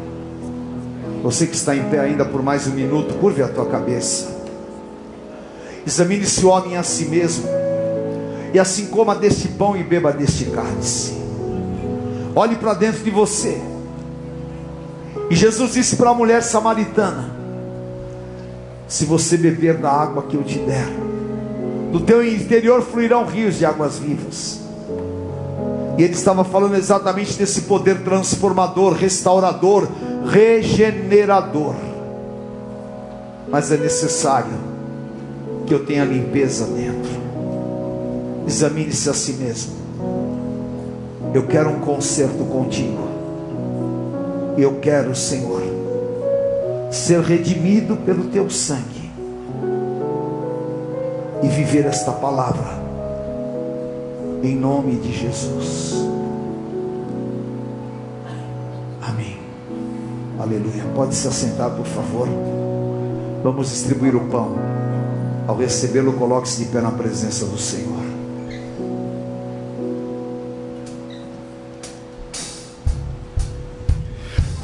Você 1.24 1.46
que 1.46 1.56
está 1.56 1.76
em 1.76 1.84
pé 1.90 2.00
ainda 2.00 2.24
por 2.24 2.42
mais 2.42 2.66
um 2.68 2.72
minuto, 2.72 3.16
curve 3.16 3.44
a 3.44 3.48
tua 3.48 3.66
cabeça. 3.66 4.40
Examine 5.86 6.24
esse 6.24 6.46
homem 6.46 6.78
a 6.78 6.84
si 6.84 7.06
mesmo. 7.06 7.46
E 8.54 8.60
assim 8.60 8.88
coma 8.88 9.16
deste 9.16 9.50
pão 9.50 9.76
e 9.76 9.84
beba 9.84 10.12
deste 10.14 10.46
cálice. 10.46 11.14
Olhe 12.36 12.56
para 12.56 12.74
dentro 12.74 13.04
de 13.04 13.12
você. 13.12 13.62
E 15.30 15.36
Jesus 15.36 15.74
disse 15.74 15.98
para 15.98 16.10
a 16.10 16.14
mulher 16.14 16.42
samaritana: 16.42 17.30
Se 18.88 19.06
você 19.06 19.36
beber 19.38 19.78
da 19.78 19.92
água 19.92 20.24
que 20.24 20.36
eu 20.36 20.44
te 20.44 20.58
der, 20.60 20.88
do 21.92 22.00
teu 22.00 22.26
interior 22.26 22.82
fluirão 22.82 23.26
rios 23.26 23.58
de 23.58 23.66
águas 23.66 24.00
vivas. 24.00 24.62
E 25.98 26.04
ele 26.04 26.14
estava 26.14 26.46
falando 26.46 26.76
exatamente 26.76 27.38
desse 27.38 27.64
poder 27.64 28.04
transformador, 28.04 28.94
restaurador, 28.94 29.86
regenerador. 30.32 31.76
Mas 33.48 33.72
é 33.72 33.78
necessário 33.78 34.54
que 35.66 35.74
eu 35.74 35.86
tenha 35.86 36.06
limpeza 36.06 36.66
dentro. 36.66 37.20
Examine-se 38.48 39.10
a 39.10 39.14
si 39.14 39.34
mesmo. 39.34 39.74
Eu 41.34 41.46
quero 41.48 41.70
um 41.70 41.80
conserto 41.80 42.44
contigo. 42.46 43.08
Eu 44.58 44.80
quero, 44.80 45.16
Senhor, 45.16 45.62
ser 46.92 47.22
redimido 47.22 47.96
pelo 47.98 48.26
teu 48.26 48.50
sangue 48.50 49.10
e 51.42 51.48
viver 51.48 51.86
esta 51.86 52.12
palavra 52.12 52.80
em 54.44 54.56
nome 54.56 54.96
de 54.96 55.12
Jesus. 55.12 55.96
Aleluia. 60.50 60.84
Pode 60.96 61.14
se 61.14 61.28
assentar, 61.28 61.70
por 61.70 61.86
favor. 61.86 62.28
Vamos 63.44 63.70
distribuir 63.70 64.16
o 64.16 64.22
pão. 64.22 64.56
Ao 65.48 65.56
recebê-lo, 65.56 66.14
coloque-se 66.14 66.66
de 66.66 66.72
pé 66.72 66.82
na 66.82 66.90
presença 66.90 67.46
do 67.46 67.58
Senhor. 67.58 68.00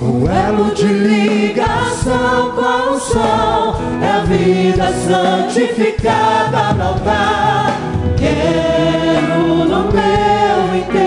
O 0.01 0.27
elo 0.27 0.73
de 0.73 0.87
ligação 0.87 2.51
com 2.55 2.95
o 2.95 2.99
sol 2.99 3.75
é 4.01 4.11
a 4.11 4.23
vida 4.23 4.91
santificada 4.91 6.73
no 6.73 6.83
altar. 6.83 7.79
Quero 8.17 9.65
no 9.65 9.91
meu 9.91 10.75
interior 10.79 11.04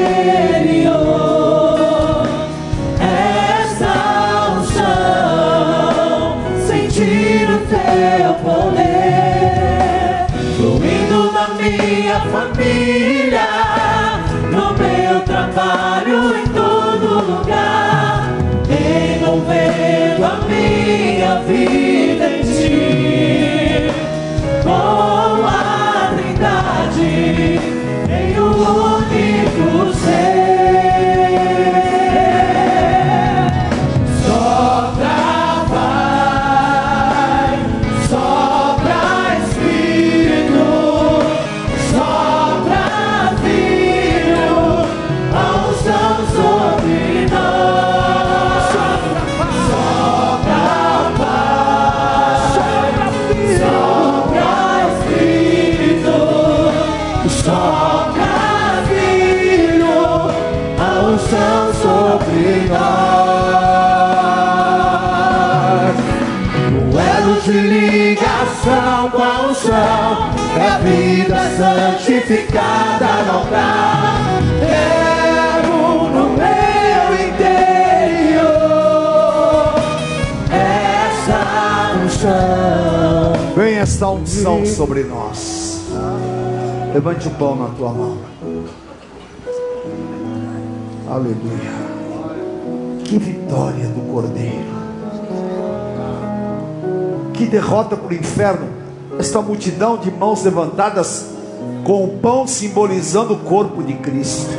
ligação 68.69 69.11
com 69.11 69.23
a 69.23 69.47
unção 69.49 70.31
é 70.57 70.69
a 70.69 70.79
vida 70.79 71.37
santificada 71.57 73.23
no 73.25 73.33
altar. 73.39 74.41
Quero 74.61 76.09
no 76.11 76.29
meu 76.31 77.15
interior 77.27 78.45
essa 80.51 81.41
unção. 82.05 83.55
Vem 83.57 83.75
esta 83.77 84.09
unção 84.11 84.67
sobre 84.67 85.05
nós. 85.05 85.83
Levante 86.93 87.29
o 87.29 87.31
pão 87.33 87.57
na 87.57 87.69
tua 87.69 87.93
mão. 87.93 88.19
Aleluia. 91.11 91.89
Que 93.05 93.19
vitória 93.19 93.89
do 93.89 94.13
Cordeiro. 94.13 94.78
Que 97.39 97.47
derrota 97.47 97.97
para 97.97 98.09
o 98.09 98.13
inferno. 98.13 98.69
Esta 99.17 99.41
multidão 99.41 99.97
de 99.97 100.11
mãos 100.11 100.43
levantadas 100.43 101.27
com 101.85 102.05
o 102.05 102.19
pão 102.19 102.49
simbolizando 102.49 103.35
o 103.35 103.39
corpo 103.39 103.81
de 103.81 103.95
Cristo. 103.95 104.51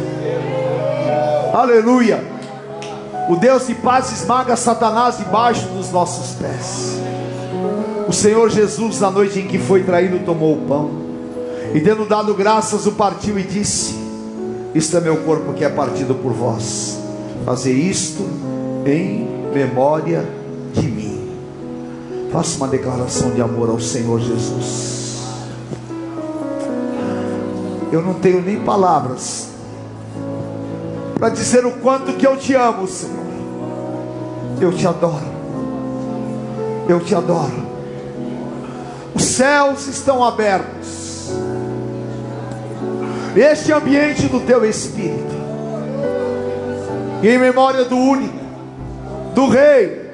Aleluia. 1.53 2.23
O 3.29 3.35
Deus 3.35 3.67
de 3.67 3.75
paz 3.75 4.13
esmaga 4.13 4.55
Satanás 4.55 5.17
debaixo 5.17 5.67
dos 5.67 5.91
nossos 5.91 6.35
pés. 6.35 6.97
O 8.07 8.13
Senhor 8.13 8.49
Jesus, 8.49 9.01
na 9.01 9.11
noite 9.11 9.39
em 9.39 9.47
que 9.47 9.59
foi 9.59 9.83
traído, 9.83 10.19
tomou 10.19 10.53
o 10.53 10.61
pão 10.61 10.89
e, 11.75 11.81
tendo 11.81 12.05
dado 12.05 12.33
graças, 12.33 12.87
o 12.87 12.93
partiu 12.93 13.37
e 13.37 13.43
disse: 13.43 13.93
Isto 14.73 14.95
é 14.95 15.01
meu 15.01 15.17
corpo 15.17 15.51
que 15.51 15.65
é 15.65 15.69
partido 15.69 16.15
por 16.15 16.31
vós. 16.31 16.97
Fazer 17.45 17.73
isto 17.73 18.25
em 18.85 19.27
memória 19.53 20.21
de. 20.21 20.38
Faça 22.31 22.57
uma 22.57 22.67
declaração 22.67 23.31
de 23.31 23.41
amor 23.41 23.69
ao 23.69 23.79
Senhor 23.79 24.19
Jesus. 24.19 25.17
Eu 27.91 28.03
não 28.03 28.13
tenho 28.13 28.41
nem 28.41 28.59
palavras 28.63 29.47
para 31.19 31.29
dizer 31.29 31.65
o 31.65 31.71
quanto 31.79 32.13
que 32.13 32.25
eu 32.25 32.37
te 32.37 32.53
amo, 32.53 32.87
Senhor. 32.87 33.17
Eu 34.61 34.71
te 34.71 34.87
adoro. 34.87 35.25
Eu 36.87 36.99
te 36.99 37.15
adoro. 37.15 37.67
Os 39.15 39.23
céus 39.23 39.87
estão 39.87 40.23
abertos. 40.23 41.29
Este 43.35 43.71
ambiente 43.71 44.27
do 44.27 44.39
teu 44.41 44.63
espírito. 44.63 45.39
E 47.21 47.27
em 47.27 47.37
memória 47.37 47.85
do 47.85 47.97
único, 47.97 48.39
do 49.33 49.49
Rei, 49.49 50.09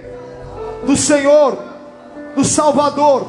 do 0.86 0.98
Senhor, 0.98 1.75
do 2.36 2.44
Salvador, 2.44 3.26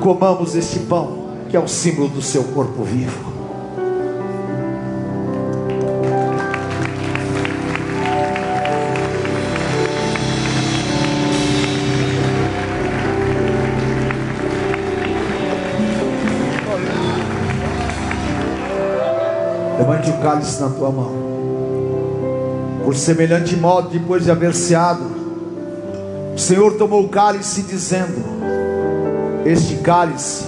comamos 0.00 0.54
este 0.54 0.78
pão, 0.80 1.26
que 1.50 1.56
é 1.56 1.60
o 1.60 1.66
símbolo 1.66 2.08
do 2.08 2.22
seu 2.22 2.44
corpo 2.44 2.84
vivo. 2.84 3.34
Levante 19.78 20.10
o 20.10 20.18
cálice 20.22 20.60
na 20.60 20.70
tua 20.70 20.90
mão. 20.90 21.10
Por 22.84 22.94
semelhante 22.94 23.56
modo, 23.56 23.88
depois 23.88 24.22
de 24.22 24.30
haver 24.30 24.54
ceado, 24.54 25.15
o 26.36 26.38
Senhor 26.38 26.74
tomou 26.74 27.02
o 27.02 27.08
cálice, 27.08 27.62
dizendo: 27.62 28.22
Este 29.44 29.78
cálice 29.78 30.44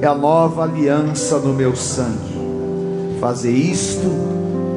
é 0.00 0.06
a 0.06 0.14
nova 0.14 0.62
aliança 0.62 1.38
no 1.38 1.52
meu 1.52 1.74
sangue. 1.74 2.38
Fazer 3.20 3.50
isto 3.50 4.06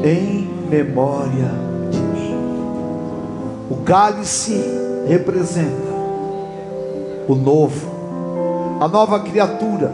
em 0.03 0.49
memória 0.67 1.51
de 1.91 1.99
mim. 1.99 2.35
O 3.69 3.83
cálice 3.85 4.59
representa 5.07 5.91
o 7.27 7.35
novo, 7.35 7.87
a 8.81 8.87
nova 8.87 9.19
criatura, 9.19 9.93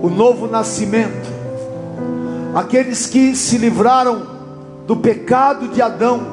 o 0.00 0.08
novo 0.08 0.46
nascimento 0.46 1.36
aqueles 2.56 3.06
que 3.06 3.36
se 3.36 3.58
livraram 3.58 4.22
do 4.86 4.96
pecado 4.96 5.68
de 5.68 5.82
Adão 5.82 6.26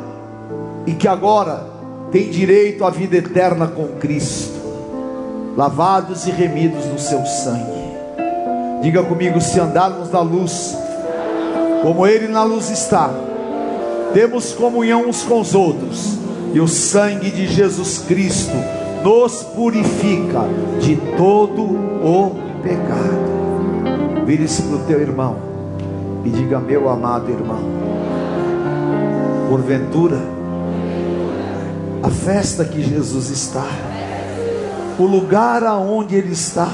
e 0.87 0.93
que 0.93 1.05
agora 1.05 1.72
têm 2.13 2.29
direito 2.29 2.85
à 2.85 2.91
vida 2.91 3.17
eterna 3.17 3.65
com 3.65 3.87
Cristo, 3.99 4.53
lavados 5.57 6.27
e 6.27 6.31
remidos 6.31 6.85
no 6.85 6.99
seu 6.99 7.25
sangue. 7.25 7.83
Diga 8.83 9.03
comigo: 9.03 9.41
se 9.41 9.59
andarmos 9.59 10.11
na 10.11 10.21
luz, 10.21 10.77
como 11.81 12.05
Ele 12.05 12.27
na 12.27 12.43
luz 12.43 12.69
está, 12.69 13.09
temos 14.13 14.53
comunhão 14.53 15.09
uns 15.09 15.23
com 15.23 15.41
os 15.41 15.55
outros, 15.55 16.19
e 16.53 16.59
o 16.59 16.67
sangue 16.67 17.31
de 17.31 17.47
Jesus 17.47 17.97
Cristo 18.07 18.55
nos 19.03 19.41
purifica 19.41 20.43
de 20.79 20.95
todo 21.17 21.63
o 21.63 22.35
pecado. 22.61 23.33
Vire-se 24.25 24.61
para 24.61 24.75
o 24.75 24.79
teu 24.85 25.01
irmão 25.01 25.35
e 26.23 26.29
diga: 26.29 26.59
Meu 26.59 26.87
amado 26.89 27.31
irmão, 27.31 27.63
porventura, 29.49 30.42
festa 32.23 32.63
que 32.63 32.81
Jesus 32.81 33.29
está, 33.29 33.67
o 34.97 35.03
lugar 35.03 35.63
aonde 35.63 36.15
Ele 36.15 36.31
está, 36.31 36.69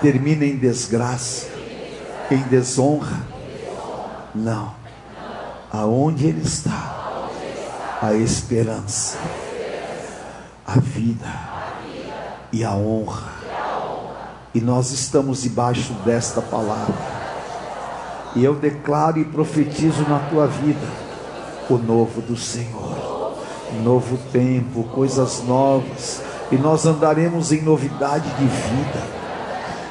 termina 0.00 0.44
em 0.44 0.56
desgraça, 0.56 1.48
em 2.30 2.38
desonra. 2.42 3.20
Não, 4.34 4.72
aonde 5.70 6.26
Ele 6.26 6.42
está, 6.42 7.28
a 8.00 8.14
esperança, 8.14 9.18
a 10.66 10.80
vida 10.80 11.26
e 12.50 12.64
a 12.64 12.72
honra. 12.72 13.30
E 14.54 14.60
nós 14.60 14.90
estamos 14.90 15.42
debaixo 15.42 15.92
desta 16.04 16.40
palavra. 16.40 16.94
E 18.34 18.42
eu 18.42 18.54
declaro 18.54 19.18
e 19.18 19.24
profetizo 19.24 20.02
na 20.08 20.18
tua 20.30 20.46
vida 20.46 21.02
o 21.68 21.78
novo 21.78 22.20
do 22.20 22.36
Senhor, 22.36 22.81
novo 23.82 24.18
tempo, 24.32 24.84
coisas 24.84 25.42
novas, 25.46 26.22
e 26.50 26.56
nós 26.56 26.84
andaremos 26.86 27.52
em 27.52 27.62
novidade 27.62 28.28
de 28.30 28.44
vida, 28.44 29.02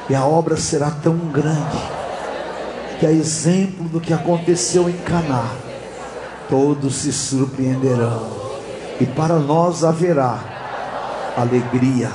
e 0.08 0.14
a 0.14 0.24
obra 0.24 0.56
será 0.56 0.90
tão 0.90 1.16
grande, 1.16 1.78
que 3.00 3.06
a 3.06 3.12
exemplo 3.12 3.88
do 3.88 4.00
que 4.00 4.12
aconteceu 4.12 4.88
em 4.88 4.96
Caná, 4.98 5.46
todos 6.48 6.96
se 6.96 7.12
surpreenderão, 7.12 8.26
e 9.00 9.06
para 9.06 9.38
nós 9.38 9.84
haverá 9.84 11.32
alegria, 11.36 12.10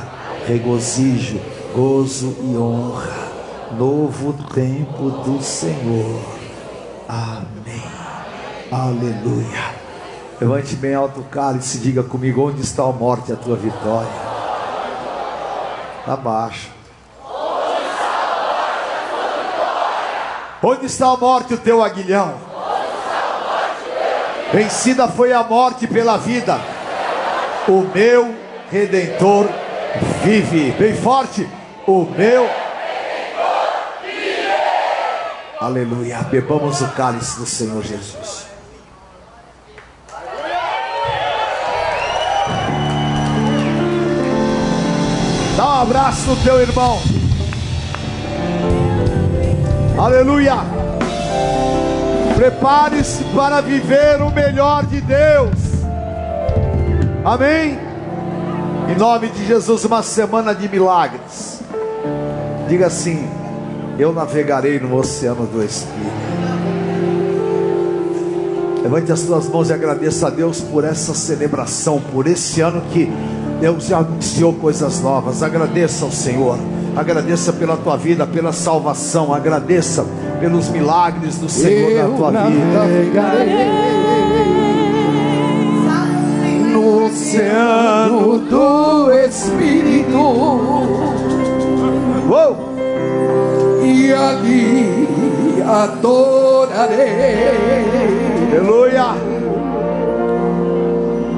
regozijo, 0.48 1.40
gozo 1.76 2.36
e 2.44 2.56
honra 2.56 3.28
novo 3.76 4.34
tempo 4.54 5.10
do 5.10 5.42
Senhor. 5.42 6.22
Amém. 7.08 7.84
Aleluia. 8.72 9.87
Levante 10.40 10.76
bem 10.76 10.94
alto 10.94 11.22
o 11.22 11.24
cálice 11.24 11.78
e 11.78 11.82
diga 11.82 12.04
comigo: 12.04 12.48
onde 12.48 12.62
está 12.62 12.84
a 12.84 12.92
morte, 12.92 13.32
a 13.32 13.36
tua 13.36 13.56
vitória? 13.56 14.12
Abaixo. 16.06 16.70
Onde 20.62 20.86
está 20.86 21.08
a 21.08 21.18
morte, 21.18 21.54
o 21.54 21.58
teu 21.58 21.84
aguilhão? 21.84 22.34
Vencida 24.52 25.08
foi 25.08 25.34
a 25.34 25.44
morte 25.44 25.88
pela 25.88 26.18
vida. 26.18 26.60
O 27.68 27.82
meu 27.94 28.34
redentor 28.72 29.48
vive. 30.24 30.72
Bem 30.72 30.96
forte. 30.96 31.48
O 31.86 32.04
meu 32.04 32.50
Aleluia. 35.60 36.20
Bebamos 36.30 36.82
o 36.82 36.88
cálice 36.90 37.40
do 37.40 37.46
Senhor 37.46 37.84
Jesus. 37.84 38.47
Um 45.78 45.82
abraço 45.82 46.32
no 46.32 46.36
teu 46.38 46.60
irmão. 46.60 47.00
Aleluia. 49.96 50.56
Prepare-se 52.36 53.24
para 53.26 53.62
viver 53.62 54.20
o 54.24 54.32
melhor 54.32 54.88
de 54.88 55.00
Deus. 55.02 55.54
Amém. 57.24 57.78
Em 58.90 58.98
nome 58.98 59.28
de 59.30 59.46
Jesus, 59.46 59.86
uma 59.86 60.02
semana 60.02 60.56
de 60.56 60.68
milagres. 60.68 61.62
Diga 62.68 62.88
assim: 62.88 63.30
eu 64.00 64.12
navegarei 64.12 64.80
no 64.80 64.96
oceano 64.96 65.46
do 65.46 65.64
Espírito. 65.64 66.28
Levante 68.82 69.12
as 69.12 69.20
suas 69.20 69.48
mãos 69.48 69.70
e 69.70 69.74
agradeça 69.74 70.26
a 70.26 70.30
Deus 70.32 70.60
por 70.60 70.84
essa 70.84 71.14
celebração, 71.14 72.02
por 72.02 72.26
esse 72.26 72.62
ano 72.62 72.82
que 72.92 73.12
Deus 73.60 73.88
já 73.88 73.98
anunciou 74.00 74.54
coisas 74.54 75.02
novas. 75.02 75.42
Agradeça 75.42 76.06
ao 76.06 76.12
Senhor. 76.12 76.58
Agradeça 76.96 77.52
pela 77.54 77.76
tua 77.78 77.98
vida, 77.98 78.26
pela 78.26 78.52
salvação. 78.52 79.34
Agradeça 79.34 80.06
pelos 80.40 80.70
milagres 80.70 81.38
do 81.38 81.50
Senhor 81.50 81.92
Eu 81.92 82.10
na 82.10 82.18
tua 82.18 82.32
vida. 82.32 82.86
No 86.72 87.06
oceano 87.06 88.40
do 88.40 89.12
Espírito. 89.12 90.18
Uou! 92.30 92.58
E 93.84 94.14
ali 94.14 95.64
adorarei. 95.66 96.98
Aleluia! 98.52 99.37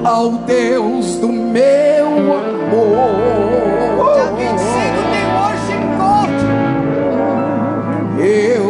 ao 0.10 0.32
Deus 0.32 1.18
do 1.18 1.28
meu 1.28 2.07
amor. 2.07 2.55
Dia 4.16 4.32
25 4.32 4.57
tem 5.12 5.26
hoje 5.38 5.74
cult. 5.99 6.41
Eu 8.20 8.66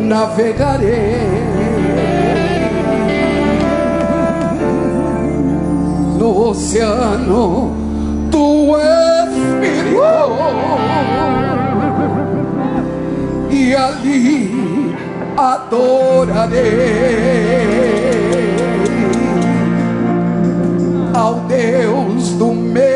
navegarei 0.00 1.40
no 6.18 6.48
oceano 6.50 7.72
do 8.30 8.76
Espírito. 8.76 10.04
E 13.50 13.74
ali 13.74 14.94
adorarei 15.38 16.74
ao 21.14 21.34
Deus 21.46 22.30
do 22.30 22.52
meu. 22.52 22.93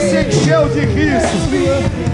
se 0.00 0.16
encheu 0.16 0.68
de 0.68 0.80
risos. 0.80 2.09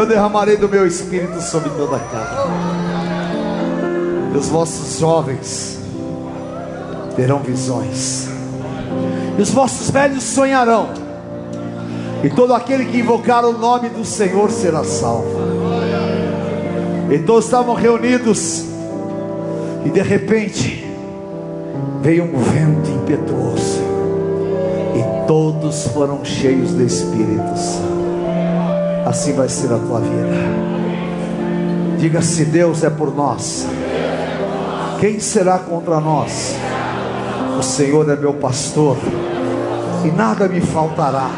Eu 0.00 0.06
derramarei 0.06 0.56
do 0.56 0.66
meu 0.66 0.86
espírito 0.86 1.42
sobre 1.42 1.68
toda 1.76 1.96
a 1.96 2.00
carne. 2.00 2.54
Os 4.34 4.48
vossos 4.48 4.98
jovens 4.98 5.78
terão 7.14 7.40
visões. 7.40 8.26
E 9.38 9.42
os 9.42 9.50
vossos 9.50 9.90
velhos 9.90 10.22
sonharão. 10.22 10.88
E 12.24 12.30
todo 12.30 12.54
aquele 12.54 12.86
que 12.86 12.96
invocar 12.96 13.44
o 13.44 13.52
nome 13.52 13.90
do 13.90 14.02
Senhor 14.02 14.50
será 14.50 14.84
salvo. 14.84 15.38
E 17.10 17.18
todos 17.18 17.44
estavam 17.44 17.74
reunidos. 17.74 18.64
E 19.84 19.90
de 19.90 20.00
repente 20.00 20.82
veio 22.00 22.24
um 22.24 22.38
vento 22.38 22.88
impetuoso 22.88 23.82
e 24.96 25.26
todos 25.26 25.88
foram 25.88 26.24
cheios 26.24 26.70
do 26.70 26.82
Espírito 26.82 27.54
Santo. 27.58 27.89
Assim 29.10 29.32
vai 29.32 29.48
ser 29.48 29.72
a 29.72 29.76
tua 29.76 29.98
vida. 29.98 30.36
Diga 31.98 32.22
se 32.22 32.44
Deus 32.44 32.84
é 32.84 32.90
por 32.90 33.12
nós, 33.12 33.66
quem 35.00 35.18
será 35.18 35.58
contra 35.58 35.98
nós? 35.98 36.54
O 37.58 37.62
Senhor 37.62 38.08
é 38.08 38.14
meu 38.14 38.34
pastor 38.34 38.96
e 40.04 40.12
nada 40.12 40.46
me 40.46 40.60
faltará. 40.60 41.28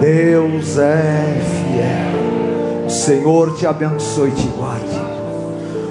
Deus 0.00 0.78
é 0.78 1.40
fiel. 1.42 2.86
O 2.86 2.90
Senhor 2.90 3.56
te 3.56 3.66
abençoe 3.66 4.28
e 4.28 4.32
te 4.32 4.46
guarde. 4.46 5.00